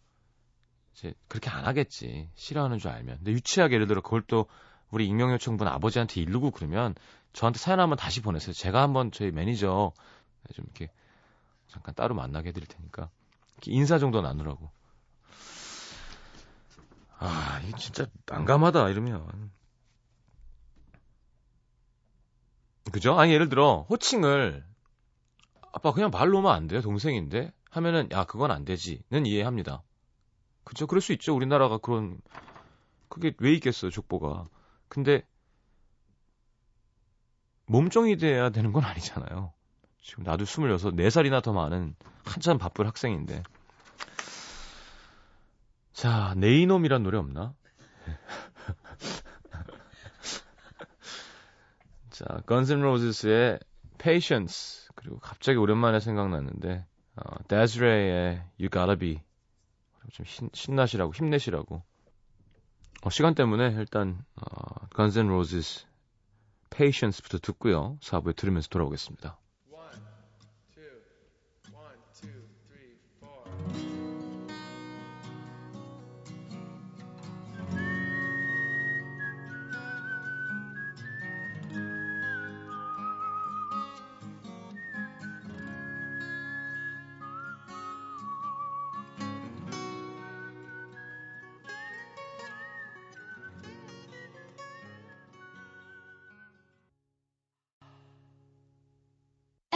이제 0.94 1.14
그렇게 1.28 1.48
안 1.48 1.64
하겠지. 1.64 2.28
싫어하는 2.34 2.78
줄 2.78 2.90
알면. 2.90 3.18
근데 3.18 3.30
유치하게 3.30 3.76
예를 3.76 3.86
들어 3.86 4.00
그걸 4.00 4.22
또 4.22 4.46
우리 4.90 5.06
익명 5.06 5.30
요청분 5.30 5.68
아버지한테 5.68 6.20
이르고 6.20 6.50
그러면 6.50 6.96
저한테 7.32 7.60
사연 7.60 7.78
한번 7.78 7.96
다시 7.96 8.20
보내세요. 8.20 8.52
제가 8.52 8.82
한번 8.82 9.12
저희 9.12 9.30
매니저 9.30 9.92
좀 10.54 10.64
이렇게 10.64 10.90
잠깐 11.68 11.94
따로 11.94 12.16
만나게 12.16 12.48
해드릴 12.48 12.66
테니까 12.66 13.10
인사 13.66 14.00
정도 14.00 14.20
나누라고. 14.20 14.70
아, 17.18 17.60
이게 17.64 17.76
진짜 17.78 18.06
난감하다 18.26 18.90
이러면. 18.90 19.52
그죠? 22.90 23.16
아니 23.16 23.32
예를 23.32 23.48
들어 23.48 23.86
호칭을 23.88 24.64
아빠 25.72 25.92
그냥 25.92 26.10
말로 26.10 26.38
하면 26.38 26.52
안 26.52 26.66
돼요 26.68 26.80
동생인데 26.80 27.52
하면은 27.74 28.08
야 28.12 28.24
그건 28.24 28.52
안 28.52 28.64
되지는 28.64 29.26
이해합니다. 29.26 29.82
그죠? 30.62 30.86
그럴 30.86 31.00
수 31.00 31.12
있죠. 31.14 31.34
우리나라가 31.34 31.78
그런 31.78 32.20
그게 33.08 33.34
왜 33.38 33.52
있겠어요 33.54 33.90
족보가. 33.90 34.44
근데 34.88 35.26
몸종이 37.66 38.16
돼야 38.16 38.50
되는 38.50 38.72
건 38.72 38.84
아니잖아요. 38.84 39.52
지금 40.00 40.22
나도 40.22 40.44
26, 40.44 40.94
4살이나 40.94 41.42
더 41.42 41.52
많은 41.52 41.96
한참 42.24 42.58
바쁠 42.58 42.86
학생인데. 42.86 43.42
자, 45.92 46.34
네이놈이란 46.36 47.02
노래 47.02 47.18
없나? 47.18 47.54
자, 52.10 52.24
건슨 52.46 52.82
로즈스의 52.82 53.58
Patience 53.98 54.88
그리고 54.94 55.18
갑자기 55.18 55.58
오랜만에 55.58 55.98
생각났는데 55.98 56.86
어, 57.16 57.42
데즈레의 57.48 58.42
You 58.58 58.70
Gotta 58.70 58.96
Be 58.98 59.20
좀 60.12 60.26
신, 60.26 60.50
신나시라고 60.52 61.12
힘내시라고 61.12 61.82
어, 63.02 63.10
시간 63.10 63.34
때문에 63.34 63.72
일단 63.78 64.24
어, 64.36 64.88
Guns 64.94 65.18
N' 65.18 65.28
Roses 65.28 65.86
Patience부터 66.70 67.38
듣고요. 67.38 67.98
4부에 68.00 68.34
들으면서 68.34 68.68
돌아오겠습니다. 68.68 69.38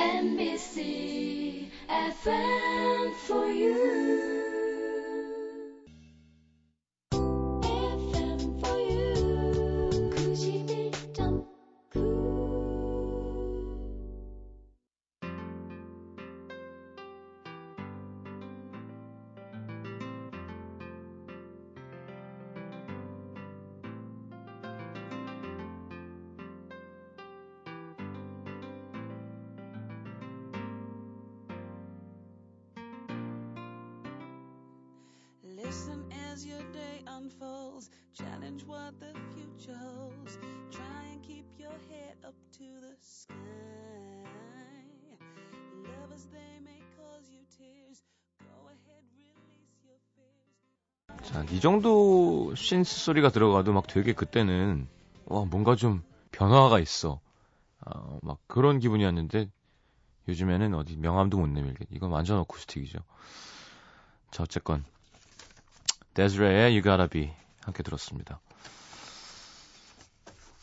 NBC 0.08 1.68
FM 1.88 3.14
for 3.26 3.46
you. 3.46 4.37
Listen 35.68 36.02
as 36.32 36.46
your 36.46 36.62
day 36.72 37.04
unfolds. 37.06 37.90
Challenge 38.14 38.64
what 38.64 38.98
the 39.00 39.12
future 39.34 39.76
holds. 39.76 40.38
Try 40.70 41.12
and 41.12 41.22
keep 41.22 41.44
your 41.58 41.76
head 41.90 42.16
up 42.24 42.32
to 42.56 42.64
the 42.80 42.96
sky. 43.02 43.34
Lovers, 45.84 46.26
they 46.32 46.56
may 46.64 46.80
cause 46.96 47.28
you 47.28 47.44
tears. 47.52 48.02
Go 48.40 48.64
ahead, 48.72 49.04
release 49.12 49.84
your 49.84 50.00
fears. 50.16 51.28
자, 51.30 51.44
이 51.52 51.60
정도 51.60 52.54
신스 52.54 53.00
소리가 53.04 53.28
들어가도 53.28 53.74
막 53.74 53.86
되게 53.88 54.14
그때는 54.14 54.88
와 55.26 55.44
뭔가 55.44 55.76
좀 55.76 56.02
변화가 56.32 56.80
있어. 56.80 57.20
아, 57.84 58.18
막 58.22 58.38
그런 58.46 58.78
기분이었는데 58.78 59.50
요즘에는 60.28 60.74
어디 60.74 60.96
명함도 60.96 61.36
못 61.36 61.46
내밀게. 61.48 61.84
이건 61.90 62.10
완전 62.10 62.38
어쿠스틱이죠. 62.38 63.00
자, 64.30 64.42
어쨌건 64.44 64.82
데즈레의 66.18 66.72
You 66.72 66.82
Gotta 66.82 67.08
Be 67.08 67.30
함께 67.62 67.84
들었습니다. 67.84 68.40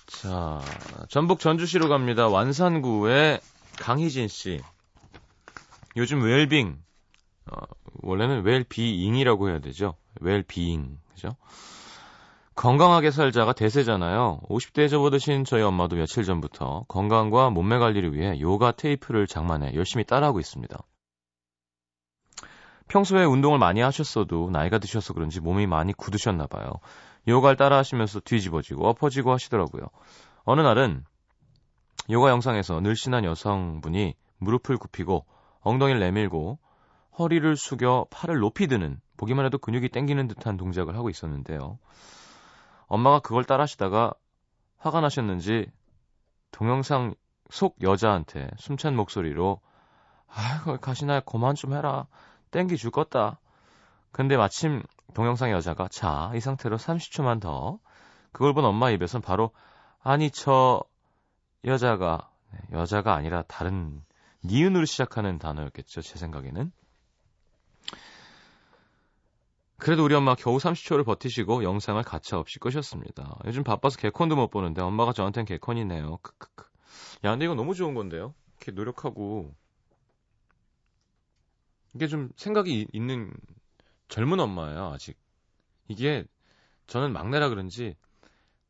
자, 0.06 0.60
전북 1.08 1.40
전주시로 1.40 1.88
갑니다. 1.88 2.28
완산구의 2.28 3.40
강희진 3.80 4.28
씨. 4.28 4.60
요즘 5.96 6.24
웰빙, 6.24 6.78
어, 7.50 7.56
원래는 8.02 8.44
웰비잉이라고 8.44 9.50
해야 9.50 9.60
되죠. 9.60 9.96
웰비잉, 10.20 10.98
그죠? 11.14 11.38
건강하게 12.56 13.12
살자가 13.12 13.54
대세잖아요. 13.54 14.42
50대에 14.50 14.90
접어드신 14.90 15.46
저희 15.46 15.62
엄마도 15.62 15.96
며칠 15.96 16.26
전부터 16.26 16.84
건강과 16.90 17.50
몸매 17.52 17.78
관리를 17.78 18.14
위해 18.14 18.42
요가 18.42 18.74
테이프를 18.74 19.26
장만해 19.26 19.74
열심히 19.76 20.04
따라하고 20.04 20.42
있습니다. 20.42 20.78
평소에 22.88 23.26
운동을 23.26 23.60
많이 23.60 23.82
하셨어도 23.82 24.50
나이가 24.52 24.78
드셔서 24.78 25.14
그런지 25.14 25.40
몸이 25.40 25.68
많이 25.68 25.94
굳으셨나 25.94 26.48
봐요. 26.48 26.72
요가를 27.28 27.58
따라 27.58 27.78
하시면서 27.78 28.20
뒤집어지고 28.20 28.88
엎어지고 28.88 29.32
하시더라고요. 29.34 29.88
어느 30.44 30.62
날은 30.62 31.04
요가 32.12 32.30
영상에서 32.30 32.82
늘씬한 32.82 33.26
여성분이 33.26 34.14
무릎을 34.38 34.78
굽히고 34.78 35.26
엉덩이를 35.62 36.00
내밀고 36.00 36.60
허리를 37.18 37.56
숙여 37.58 38.06
팔을 38.12 38.40
높이 38.40 38.68
드는 38.68 39.00
보기만 39.18 39.46
해도 39.46 39.58
근육이 39.58 39.90
땡기는 39.90 40.28
듯한 40.28 40.58
동작을 40.58 40.96
하고 40.96 41.10
있었는데요. 41.10 41.80
엄마가 42.88 43.20
그걸 43.20 43.44
따라 43.46 43.64
하시다가 43.64 44.14
화가 44.78 45.02
나셨는지 45.02 45.72
동영상 46.52 47.16
속 47.50 47.76
여자한테 47.82 48.50
숨찬 48.58 48.96
목소리로 48.96 49.62
아이고 50.28 50.78
가시나야 50.78 51.22
그만 51.22 51.56
좀 51.56 51.74
해라 51.74 52.08
땡기 52.56 52.78
죽겠다 52.78 53.38
근데 54.14 54.38
마침 54.38 54.82
동영상 55.14 55.52
여자가 55.52 55.90
자, 55.90 56.32
이 56.36 56.40
상태로 56.40 56.78
30초만 56.78 57.42
더. 57.42 57.80
그걸 58.32 58.54
본 58.54 58.64
엄마 58.64 58.90
입에선 58.92 59.22
바로 59.22 59.52
아니 60.02 60.32
저 60.32 60.82
여자가 61.66 62.30
네, 62.54 62.60
여자가 62.72 63.14
아니라 63.14 63.44
다른 63.44 64.02
니은으로 64.46 64.86
시작하는 64.86 65.38
단어였겠죠. 65.38 66.02
제 66.02 66.18
생각에는. 66.18 66.72
그래도 69.78 70.06
우리 70.06 70.16
엄마 70.16 70.36
겨우 70.36 70.58
30초를 70.58 71.06
버티시고 71.06 71.66
영상을 71.66 72.02
가차없이 72.04 72.60
끄셨습니다. 72.60 73.38
요즘 73.46 73.66
바빠서 73.66 73.98
개콘도 73.98 74.38
못 74.38 74.50
보는데 74.50 74.82
엄마가 74.82 75.12
저한텐 75.12 75.44
개콘이네요. 75.44 76.20
크크크. 76.22 76.70
야, 77.26 77.32
근데 77.32 77.46
이거 77.46 77.56
너무 77.56 77.74
좋은 77.74 77.96
건데요. 77.96 78.34
이렇게 78.58 78.72
노력하고 78.72 79.54
이게 81.96 82.08
좀 82.08 82.30
생각이 82.36 82.82
이- 82.82 82.88
있는 82.94 83.34
젊은 84.10 84.40
엄마예요, 84.40 84.92
아직. 84.94 85.18
이게 85.88 86.26
저는 86.88 87.14
막내라 87.14 87.50
그런지 87.50 87.96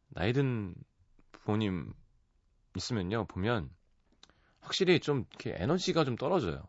나이 0.09 0.31
든 0.31 0.75
부모님 1.31 1.93
있으면요, 2.75 3.25
보면 3.25 3.69
확실히 4.61 4.99
좀 4.99 5.25
이렇게 5.29 5.55
에너지가 5.61 6.05
좀 6.05 6.15
떨어져요. 6.15 6.67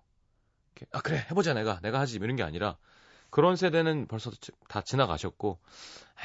이렇게, 0.75 0.87
아, 0.93 1.01
그래, 1.01 1.19
해보자, 1.31 1.55
내가. 1.55 1.81
내가 1.81 2.01
하지. 2.01 2.17
이런 2.17 2.37
게 2.37 2.43
아니라 2.43 2.77
그런 3.31 3.57
세대는 3.57 4.07
벌써 4.07 4.31
지- 4.31 4.53
다 4.69 4.83
지나가셨고, 4.83 5.59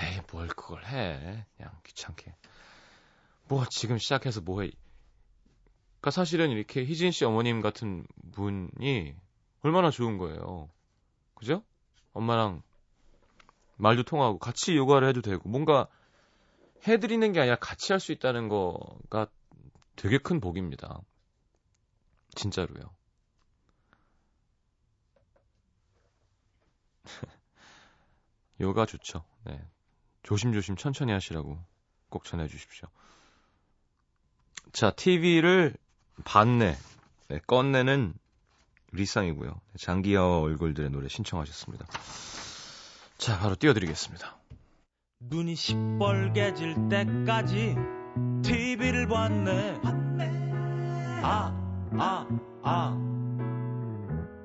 에이, 0.02 0.22
뭘 0.32 0.48
그걸 0.48 0.86
해. 0.86 1.46
그냥 1.58 1.72
귀찮게. 1.86 2.36
뭐, 3.48 3.66
지금 3.70 3.98
시작해서 3.98 4.42
뭐 4.42 4.62
해. 4.62 4.72
그러니까 6.00 6.12
사실은 6.12 6.50
이렇게 6.52 6.84
희진 6.86 7.12
씨 7.12 7.26
어머님 7.26 7.62
같은 7.62 8.06
분이 8.32 9.16
얼마나 9.62 9.90
좋은 9.92 10.18
거예요. 10.18 10.70
그죠? 11.36 11.64
엄마랑 12.14 12.62
말도 13.78 14.04
통하고 14.04 14.38
같이 14.40 14.76
요가를 14.76 15.08
해도 15.10 15.22
되고 15.22 15.48
뭔가 15.50 15.88
해드리는 16.88 17.32
게 17.34 17.40
아니라 17.42 17.56
같이 17.58 17.94
할 17.94 18.00
수 18.00 18.12
있다는 18.12 18.48
거가 18.50 19.28
되게 19.96 20.18
큰 20.18 20.40
복입니다. 20.40 21.02
진짜로요. 22.36 22.82
요가 28.62 28.86
좋죠. 28.86 29.24
네. 29.46 29.60
조심조심 30.24 30.76
천천히 30.76 31.12
하시라고 31.12 31.58
꼭 32.10 32.24
전해주십시오. 32.26 32.88
자, 34.74 34.92
TV를 34.92 35.76
반내, 36.24 36.78
네, 37.28 37.40
꺼내는 37.48 38.14
리쌍이고요. 38.92 39.54
장기하와 39.78 40.40
얼굴들의 40.40 40.90
노래 40.90 41.08
신청하셨습니다. 41.08 41.86
자, 43.18 43.40
바로 43.40 43.56
띄워드리겠습니다. 43.56 44.38
눈이 45.20 45.56
시뻘개질 45.56 46.90
때까지 46.90 47.76
TV를 48.44 49.08
봤네. 49.08 49.80
아, 51.24 51.54
아, 51.98 52.28
아. 52.64 52.92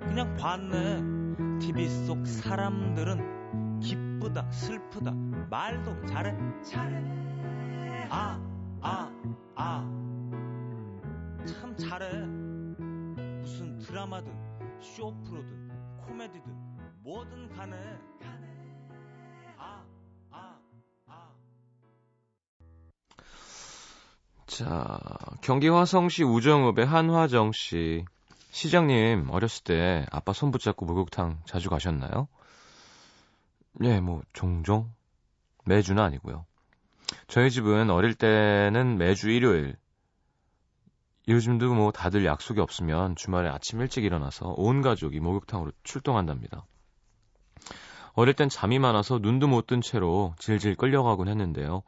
그냥 0.01 0.37
봤네. 0.37 1.59
TV 1.59 1.89
속 2.07 2.27
사람들은 2.27 3.81
기쁘다, 3.81 4.51
슬프다, 4.51 5.13
말도 5.51 6.07
잘해, 6.07 6.35
잘해. 6.63 8.09
아, 8.11 8.41
아, 8.83 9.11
아. 9.55 9.81
참 11.47 11.77
잘해. 11.77 12.11
무슨 13.41 13.79
드라마든, 13.79 14.33
쇼프로든, 14.94 15.70
코미디든, 16.07 16.55
뭐든 17.03 17.49
간에. 17.55 17.77
아, 19.59 19.85
아, 20.31 20.59
아. 21.07 21.29
자, 24.46 24.99
경기 25.42 25.68
화성시 25.68 26.22
우정읍의 26.22 26.87
한화정 26.87 27.53
씨. 27.53 28.05
시장님, 28.53 29.29
어렸을 29.31 29.64
때 29.64 30.07
아빠 30.11 30.33
손 30.33 30.51
붙잡고 30.51 30.87
목욕탕 30.87 31.42
자주 31.44 31.68
가셨나요? 31.68 32.29
예, 33.83 34.01
뭐, 34.01 34.22
종종. 34.33 34.90
매주는 35.66 36.03
아니고요. 36.03 36.46
저희 37.27 37.51
집은 37.51 37.90
어릴 37.90 38.14
때는 38.14 38.96
매주 38.96 39.31
일요일. 39.31 39.77
요즘도 41.29 41.75
뭐 41.75 41.91
다들 41.91 42.25
약속이 42.25 42.61
없으면 42.61 43.17
주말에 43.17 43.49
아침 43.49 43.81
일찍 43.81 44.05
일어나서 44.05 44.55
온 44.57 44.81
가족이 44.81 45.19
목욕탕으로 45.21 45.73
출동한답니다. 45.83 46.65
어릴 48.12 48.35
땐 48.35 48.49
잠이 48.49 48.79
많아서 48.79 49.19
눈도 49.19 49.49
못 49.49 49.67
뜬 49.67 49.81
채로 49.81 50.35
질질 50.39 50.77
끌려가곤 50.77 51.29
했는데요. 51.29 51.83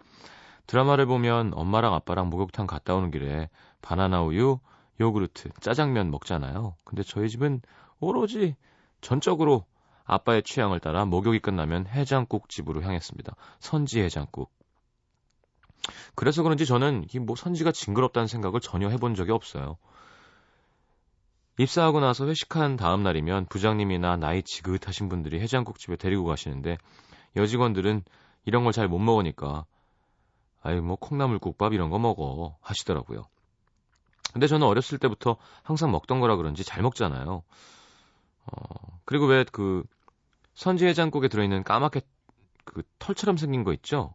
드라마를 0.66 1.06
보면 1.06 1.52
엄마랑 1.54 1.94
아빠랑 1.94 2.28
목욕탕 2.28 2.66
갔다 2.66 2.94
오는 2.94 3.10
길에 3.10 3.48
바나나 3.80 4.22
우유, 4.22 4.58
요구르트, 5.00 5.50
짜장면 5.60 6.10
먹잖아요. 6.10 6.74
근데 6.84 7.02
저희 7.02 7.28
집은 7.30 7.62
오로지 8.00 8.56
전적으로 9.00 9.64
아빠의 10.04 10.42
취향을 10.42 10.80
따라 10.80 11.04
목욕이 11.04 11.38
끝나면 11.38 11.86
해장국 11.86 12.48
집으로 12.48 12.82
향했습니다. 12.82 13.34
선지 13.60 14.00
해장국. 14.00 14.57
그래서 16.14 16.42
그런지 16.42 16.66
저는 16.66 17.06
이뭐 17.14 17.36
선지가 17.36 17.72
징그럽다는 17.72 18.26
생각을 18.26 18.60
전혀 18.60 18.88
해본 18.88 19.14
적이 19.14 19.32
없어요. 19.32 19.76
입사하고 21.58 22.00
나서 22.00 22.26
회식한 22.26 22.76
다음 22.76 23.02
날이면 23.02 23.46
부장님이나 23.46 24.16
나이 24.16 24.42
지긋하신 24.42 25.08
분들이 25.08 25.40
해장국집에 25.40 25.96
데리고 25.96 26.24
가시는데 26.24 26.78
여직원들은 27.36 28.04
이런 28.44 28.64
걸 28.64 28.72
잘 28.72 28.88
못 28.88 28.98
먹으니까 28.98 29.64
아이 30.62 30.80
뭐 30.80 30.96
콩나물국밥 30.96 31.72
이런 31.72 31.90
거 31.90 31.98
먹어 31.98 32.56
하시더라고요. 32.60 33.24
근데 34.32 34.46
저는 34.46 34.66
어렸을 34.66 34.98
때부터 34.98 35.36
항상 35.62 35.90
먹던 35.90 36.20
거라 36.20 36.36
그런지 36.36 36.64
잘 36.64 36.82
먹잖아요. 36.82 37.42
어, 38.46 39.00
그리고 39.04 39.26
왜 39.26 39.44
그 39.50 39.84
선지 40.54 40.86
해장국에 40.86 41.28
들어있는 41.28 41.62
까맣게 41.64 42.00
그 42.64 42.82
털처럼 42.98 43.36
생긴 43.36 43.64
거 43.64 43.72
있죠? 43.74 44.14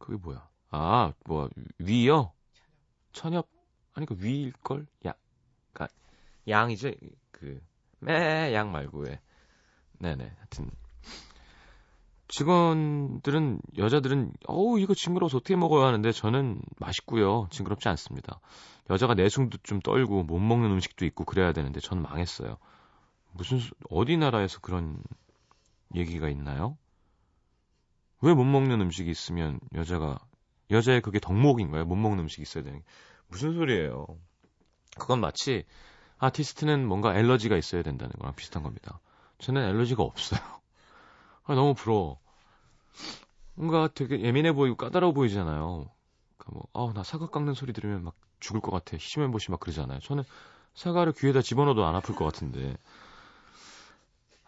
그게 0.00 0.18
뭐야? 0.18 0.48
아, 0.72 1.12
뭐 1.26 1.48
위요? 1.78 2.32
천엽? 3.12 3.48
아니 3.94 4.06
그 4.06 4.16
위일 4.18 4.52
걸? 4.64 4.86
야, 5.06 5.14
그니까 5.72 5.92
양이죠. 6.48 6.92
그 7.32 7.62
매양 8.00 8.72
말고 8.72 9.00
왜? 9.00 9.20
네 9.98 10.16
네. 10.16 10.32
하여튼 10.38 10.70
직원들은 12.28 13.60
여자들은 13.76 14.32
어우 14.46 14.78
이거 14.78 14.94
징그러워서 14.94 15.38
어떻게 15.38 15.56
먹어야 15.56 15.86
하는데 15.88 16.12
저는 16.12 16.60
맛있고요 16.78 17.48
징그럽지 17.50 17.88
않습니다 17.88 18.40
여자가 18.88 19.14
내숭도 19.14 19.58
좀 19.64 19.80
떨고 19.80 20.22
못 20.22 20.38
먹는 20.38 20.70
음식도 20.70 21.04
있고 21.06 21.24
그래야 21.24 21.52
되는데 21.52 21.80
저는 21.80 22.02
망했어요 22.04 22.56
무슨 23.32 23.58
수- 23.58 23.74
어디 23.90 24.16
나라에서 24.16 24.60
그런 24.60 25.02
얘기가 25.94 26.28
있나요? 26.28 26.78
왜 28.22 28.34
못 28.34 28.44
먹는 28.44 28.80
음식이 28.80 29.10
있으면 29.10 29.60
여자가 29.74 30.18
여자의 30.70 31.00
그게 31.00 31.18
덕목인가요? 31.20 31.84
못 31.84 31.96
먹는 31.96 32.20
음식이 32.20 32.42
있어야 32.42 32.64
되는 32.64 32.80
게 32.80 32.84
무슨 33.28 33.54
소리예요? 33.54 34.06
그건 34.98 35.20
마치 35.20 35.64
아티스트는 36.18 36.86
뭔가 36.86 37.16
엘러지가 37.16 37.56
있어야 37.56 37.82
된다는 37.82 38.12
거랑 38.18 38.34
비슷한 38.36 38.62
겁니다. 38.62 39.00
저는 39.38 39.62
엘러지가 39.70 40.02
없어요. 40.02 40.40
아, 41.44 41.54
너무 41.54 41.74
부러워. 41.74 42.18
뭔가 43.54 43.88
되게 43.94 44.20
예민해 44.20 44.52
보이고 44.52 44.76
까다로워 44.76 45.12
보이잖아요. 45.12 45.90
그러니까 46.38 46.52
뭐, 46.72 46.88
아, 46.88 46.92
나 46.94 47.02
사과 47.02 47.28
깎는 47.28 47.54
소리 47.54 47.72
들으면 47.72 48.02
막 48.04 48.14
죽을 48.40 48.60
것 48.60 48.70
같아. 48.70 48.96
희심해보시 48.96 49.50
막 49.50 49.60
그러잖아요. 49.60 50.00
저는 50.00 50.24
사과를 50.74 51.12
귀에다 51.12 51.42
집어넣어도 51.42 51.84
안 51.84 51.94
아플 51.94 52.14
것 52.14 52.24
같은데. 52.24 52.76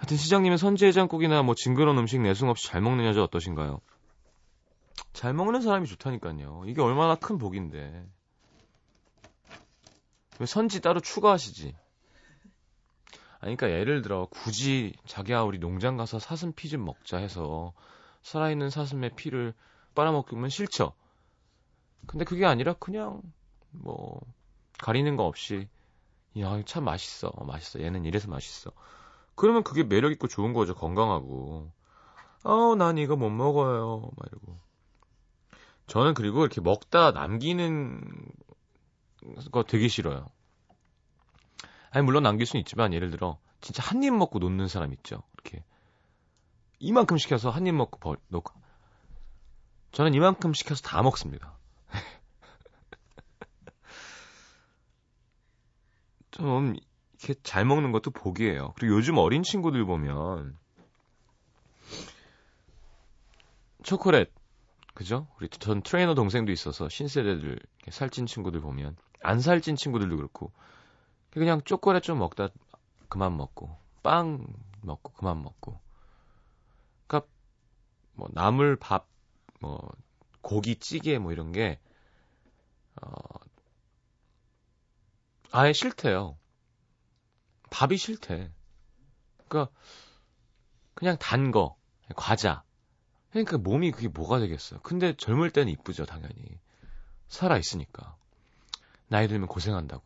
하여튼 0.03 0.17
시장님은 0.17 0.57
선지해장국이나 0.57 1.45
뭐 1.45 1.55
징그러운 1.55 1.97
음식 1.97 2.21
내숭 2.21 2.49
없이 2.49 2.67
잘 2.67 2.81
먹는 2.81 3.05
여자 3.05 3.23
어떠신가요? 3.23 3.81
잘 5.13 5.33
먹는 5.33 5.61
사람이 5.61 5.87
좋다니까요. 5.87 6.65
이게 6.67 6.83
얼마나 6.83 7.15
큰 7.15 7.39
복인데. 7.39 8.05
왜 10.41 10.47
선지 10.47 10.81
따로 10.81 10.99
추가하시지? 10.99 11.77
아니, 13.39 13.57
그러니까 13.57 13.79
예를 13.79 14.03
들어 14.03 14.27
굳이 14.29 14.93
자기야 15.07 15.43
우리 15.43 15.61
농장 15.61 15.97
가서 15.97 16.19
사슴 16.19 16.53
피 16.53 16.69
좀 16.69 16.85
먹자 16.85 17.19
해서 17.19 17.73
살아있는 18.23 18.71
사슴의 18.71 19.11
피를 19.15 19.55
빨아먹으면 19.95 20.49
싫죠. 20.51 20.95
근데 22.09 22.25
그게 22.25 22.45
아니라 22.45 22.73
그냥 22.73 23.23
뭐 23.71 24.21
가리는 24.79 25.15
거 25.15 25.27
없이 25.27 25.69
야, 26.41 26.61
참 26.65 26.83
맛있어. 26.83 27.29
어, 27.29 27.45
맛있어. 27.45 27.81
얘는 27.81 28.05
이래서 28.05 28.29
맛있어. 28.29 28.73
그러면 29.43 29.65
그게 29.65 29.83
매력 29.83 30.13
있고 30.13 30.29
좋은 30.29 30.53
거죠. 30.53 30.73
건강하고. 30.73 31.73
어, 32.45 32.75
난 32.77 32.97
이거 32.97 33.17
못 33.17 33.29
먹어요. 33.29 34.09
막 34.17 34.29
이러고. 34.31 34.57
저는 35.89 36.15
그리고 36.15 36.43
이렇게 36.43 36.61
먹다 36.61 37.11
남기는 37.11 38.05
거 39.51 39.65
되게 39.65 39.89
싫어요. 39.89 40.29
아니 41.91 42.05
물론 42.05 42.23
남길 42.23 42.47
수는 42.47 42.61
있지만 42.61 42.95
예를 42.95 43.11
들어 43.11 43.41
진짜 43.61 43.83
한 43.83 44.05
입 44.05 44.15
먹고 44.15 44.39
놓는 44.39 44.69
사람 44.69 44.93
있죠. 44.93 45.25
이렇게 45.33 45.65
이만큼 46.79 47.19
시켜서 47.19 47.51
한 47.51 47.67
입 47.67 47.75
먹고 47.75 47.99
버, 47.99 48.15
놓고. 48.29 48.55
저는 49.91 50.15
이만큼 50.15 50.55
시켜서 50.55 50.83
다 50.83 51.03
먹습니다. 51.03 51.59
좀 56.31 56.77
이렇게 57.23 57.41
잘 57.43 57.65
먹는 57.65 57.93
것도 57.93 58.11
복이에요. 58.11 58.75
그리고 58.77 58.97
요즘 58.97 59.19
어린 59.19 59.43
친구들 59.43 59.85
보면 59.85 60.59
초콜릿 63.83 64.31
그죠? 64.95 65.27
우리 65.39 65.49
전 65.49 65.83
트레이너 65.83 66.15
동생도 66.15 66.53
있어서 66.53 66.89
신세대들 66.89 67.59
살찐 67.91 68.27
친구들 68.27 68.61
보면 68.61 68.97
안 69.23 69.41
살찐 69.41 69.77
친구들도 69.77 70.17
그렇고 70.17 70.53
그냥 71.31 71.63
초콜릿 71.65 72.03
좀 72.03 72.19
먹다 72.19 72.49
그만 73.09 73.37
먹고 73.37 73.77
빵 74.03 74.47
먹고 74.83 75.13
그만 75.13 75.43
먹고 75.43 75.79
그러니까 77.07 77.29
뭐 78.15 78.29
나물 78.33 78.77
밥 78.77 79.13
뭐 79.63 79.93
고기 80.43 80.75
찌개 80.77 81.19
뭐 81.19 81.33
이런 81.33 81.53
게 81.53 81.79
어, 83.01 83.09
아예 85.53 85.73
싫대요. 85.73 86.37
밥이 87.73 87.97
싫대. 87.97 88.53
그러니까 89.49 89.73
그냥 90.95 91.17
단 91.19 91.51
거, 91.51 91.77
과자. 92.15 92.63
그러니까 93.31 93.59
몸이 93.59 93.91
그게 93.93 94.09
뭐가 94.09 94.39
되겠어요. 94.39 94.81
근데 94.83 95.17
젊을 95.17 95.51
때는 95.51 95.73
이쁘죠, 95.73 96.05
당연히. 96.05 96.61
살아 97.29 97.57
있으니까. 97.57 98.17
나이 99.09 99.27
들면 99.27 99.49
고생한다고. 99.49 100.05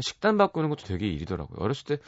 식단 0.00 0.38
바꾸는 0.38 0.70
것도 0.70 0.84
되게 0.84 1.08
일이더라고요. 1.08 1.58
어렸을 1.60 1.84
때 1.84 1.98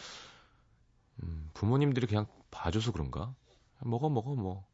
음, 1.23 1.51
부모님들이 1.53 2.07
그냥 2.07 2.27
봐줘서 2.51 2.93
그런가? 2.93 3.35
먹어 3.81 4.09
먹어 4.09 4.35
뭐. 4.35 4.65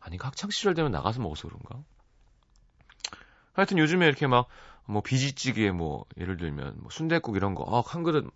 아니 0.00 0.18
학창 0.20 0.50
시절 0.50 0.74
되면 0.74 0.90
나가서 0.90 1.20
먹어서 1.20 1.48
그런가? 1.48 1.82
하여튼 3.52 3.78
요즘에 3.78 4.06
이렇게 4.06 4.26
막 4.26 4.48
뭐 4.90 5.02
비지찌개 5.02 5.70
뭐 5.70 6.04
예를 6.18 6.36
들면 6.36 6.78
뭐 6.80 6.90
순대국 6.90 7.36
이런 7.36 7.54
거 7.54 7.64
아, 7.68 7.82
한 7.86 8.02
그릇 8.02 8.26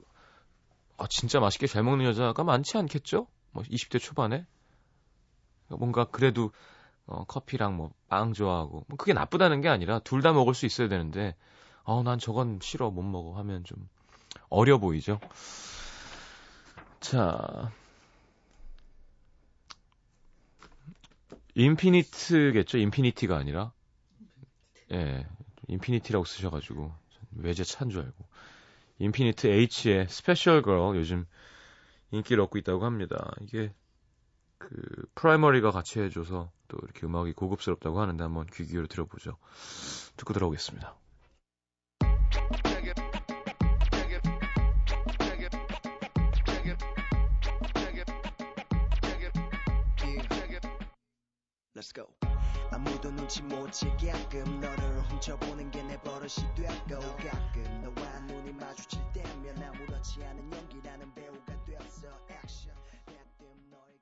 아, 0.96 1.06
진짜 1.08 1.40
맛있게 1.40 1.66
잘 1.66 1.82
먹는 1.82 2.04
여자가 2.04 2.44
많지 2.44 2.76
않겠죠? 2.78 3.26
뭐 3.52 3.62
20대 3.64 4.00
초반에 4.00 4.46
뭔가 5.68 6.04
그래도 6.04 6.52
어, 7.06 7.24
커피랑 7.24 7.76
뭐 7.76 7.90
빵 8.14 8.32
좋아하고 8.32 8.84
뭐 8.86 8.96
그게 8.96 9.12
나쁘다는 9.12 9.60
게 9.60 9.68
아니라 9.68 9.98
둘 9.98 10.22
다 10.22 10.32
먹을 10.32 10.54
수 10.54 10.66
있어야 10.66 10.88
되는데 10.88 11.34
어, 11.82 12.02
난 12.04 12.18
저건 12.18 12.60
싫어 12.62 12.90
못 12.90 13.02
먹어 13.02 13.36
하면 13.38 13.64
좀 13.64 13.88
어려 14.48 14.78
보이죠. 14.78 15.18
자, 17.00 17.72
인피니트겠죠? 21.54 22.78
인피니티가 22.78 23.36
아니라 23.36 23.72
예, 24.92 25.26
인피니티라고 25.68 26.24
쓰셔가지고 26.24 26.92
외제 27.36 27.64
차인 27.64 27.90
줄 27.90 28.02
알고 28.02 28.24
인피니트 28.98 29.46
H의 29.46 30.06
Special 30.08 30.62
Girl 30.62 30.78
요즘 30.96 31.26
인기를 32.10 32.42
얻고 32.44 32.58
있다고 32.58 32.84
합니다. 32.84 33.32
이게 33.40 33.72
그 34.58 34.68
프라이머리가 35.14 35.70
같이 35.70 36.00
해줘서 36.00 36.50
또 36.68 36.78
이렇게 36.82 37.06
음악이 37.06 37.32
고급스럽다고 37.32 38.00
하는데 38.00 38.22
한번 38.22 38.46
귀 38.52 38.64
기울여 38.66 38.86
들어보죠. 38.86 39.36
듣고 40.16 40.32
들어오겠습니다. 40.32 40.96
Let's. 51.74 52.23
아무도 52.74 53.08
눈치 53.14 53.40
못 53.42 53.70
채게끔 53.70 54.60
너를 54.60 55.00
훔쳐보는 55.02 55.70
게 55.70 55.84
내 55.84 55.96
버릇이 56.00 56.42
됐고 56.56 56.98
가끔 57.18 57.82
너와 57.82 58.18
눈이 58.26 58.52
마주칠 58.54 59.00
때면 59.12 59.62
아무렇지 59.62 60.24
않은 60.24 60.52
연기라는 60.52 61.14
배우가 61.14 61.52
됐어. 61.66 62.08
액션 62.28 62.74
가끔 63.06 63.46
너의 63.70 63.94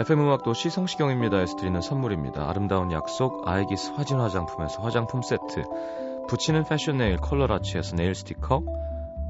FM 0.00 0.20
음악도 0.22 0.54
시 0.54 0.70
성시경입니다 0.70 1.40
에서 1.40 1.54
드리는 1.54 1.80
선물입니다. 1.80 2.48
아름다운 2.48 2.90
약속 2.90 3.46
아이기스 3.46 3.92
화진 3.92 4.18
화장품에서 4.18 4.82
화장품 4.82 5.22
세트 5.22 5.62
붙이는 6.32 6.64
패션 6.64 6.96
네일 6.96 7.18
컬러라치에서 7.18 7.94
네일 7.94 8.14
스티커 8.14 8.62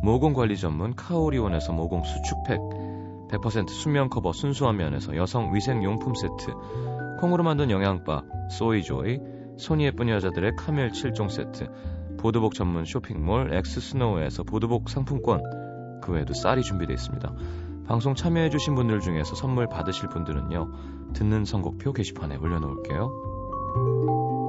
모공 0.04 0.34
관리 0.34 0.56
전문 0.56 0.94
카오리온에서 0.94 1.72
모공 1.72 2.04
수축팩 2.04 2.60
100% 3.28 3.68
순면 3.70 4.08
커버 4.08 4.32
순수한 4.32 4.76
면에서 4.76 5.16
여성 5.16 5.52
위생 5.52 5.82
용품 5.82 6.14
세트 6.14 6.54
콩으로 7.20 7.42
만든 7.42 7.72
영양바 7.72 8.22
소이조이 8.52 9.18
손이 9.58 9.86
예쁜 9.86 10.10
여자들의 10.10 10.52
카밀 10.56 10.90
7종 10.90 11.28
세트 11.28 11.66
보드복 12.20 12.54
전문 12.54 12.84
쇼핑몰 12.84 13.52
엑스스노우에서 13.52 14.44
보드복 14.44 14.88
상품권 14.88 15.42
그 16.02 16.12
외에도 16.12 16.34
쌀이 16.34 16.62
준비되어 16.62 16.94
있습니다. 16.94 17.34
방송 17.88 18.14
참여해주신 18.14 18.76
분들 18.76 19.00
중에서 19.00 19.34
선물 19.34 19.66
받으실 19.66 20.08
분들은요 20.08 21.12
듣는 21.14 21.44
선곡표 21.44 21.94
게시판에 21.94 22.36
올려놓을게요. 22.36 24.41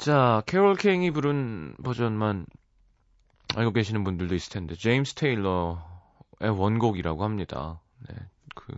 자, 0.00 0.42
캐롤 0.46 0.76
킹이 0.76 1.10
부른 1.10 1.76
버전만 1.84 2.46
알고 3.54 3.72
계시는 3.72 4.02
분들도 4.02 4.34
있을 4.34 4.50
텐데, 4.50 4.74
제임스 4.74 5.12
테일러의 5.14 5.76
원곡이라고 6.40 7.22
합니다. 7.22 7.82
네, 8.08 8.16
그, 8.54 8.74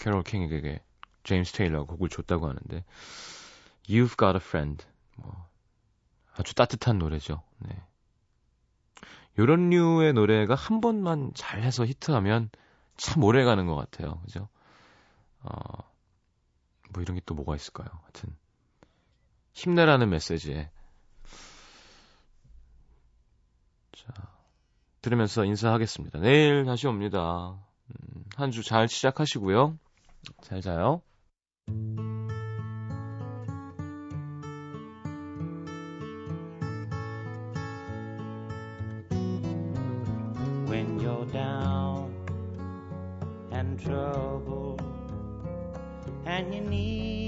캐롤 0.00 0.24
킹에게 0.24 0.82
제임스 1.22 1.52
테일러가 1.52 1.84
곡을 1.92 2.08
줬다고 2.08 2.48
하는데, 2.48 2.84
You've 3.88 4.18
Got 4.18 4.30
a 4.30 4.36
Friend. 4.38 4.84
뭐, 5.14 5.48
아주 6.36 6.56
따뜻한 6.56 6.98
노래죠. 6.98 7.44
네. 7.58 7.80
요런 9.38 9.70
류의 9.70 10.12
노래가 10.14 10.56
한 10.56 10.80
번만 10.80 11.30
잘해서 11.34 11.86
히트하면 11.86 12.50
참 12.96 13.22
오래 13.22 13.44
가는 13.44 13.66
것 13.66 13.76
같아요. 13.76 14.20
그죠? 14.22 14.48
어, 15.42 15.52
뭐 16.90 17.00
이런 17.00 17.14
게 17.14 17.22
또 17.24 17.34
뭐가 17.36 17.54
있을까요? 17.54 17.88
하여튼. 18.02 18.36
힘내라는 19.54 20.10
메시지에. 20.10 20.68
자, 23.92 24.12
들으면서 25.00 25.44
인사하겠습니다. 25.44 26.18
내일 26.18 26.64
다시 26.64 26.86
옵니다. 26.86 27.56
음, 27.88 28.24
한주 28.36 28.62
잘 28.62 28.88
시작하시고요. 28.88 29.78
잘 30.42 30.60
자요. 30.60 31.02
when 40.66 40.98
you're 40.98 41.26
down 41.30 42.12
and 43.52 43.78
trouble 43.78 44.76
and 46.26 46.52
you 46.52 46.62
need 46.62 47.23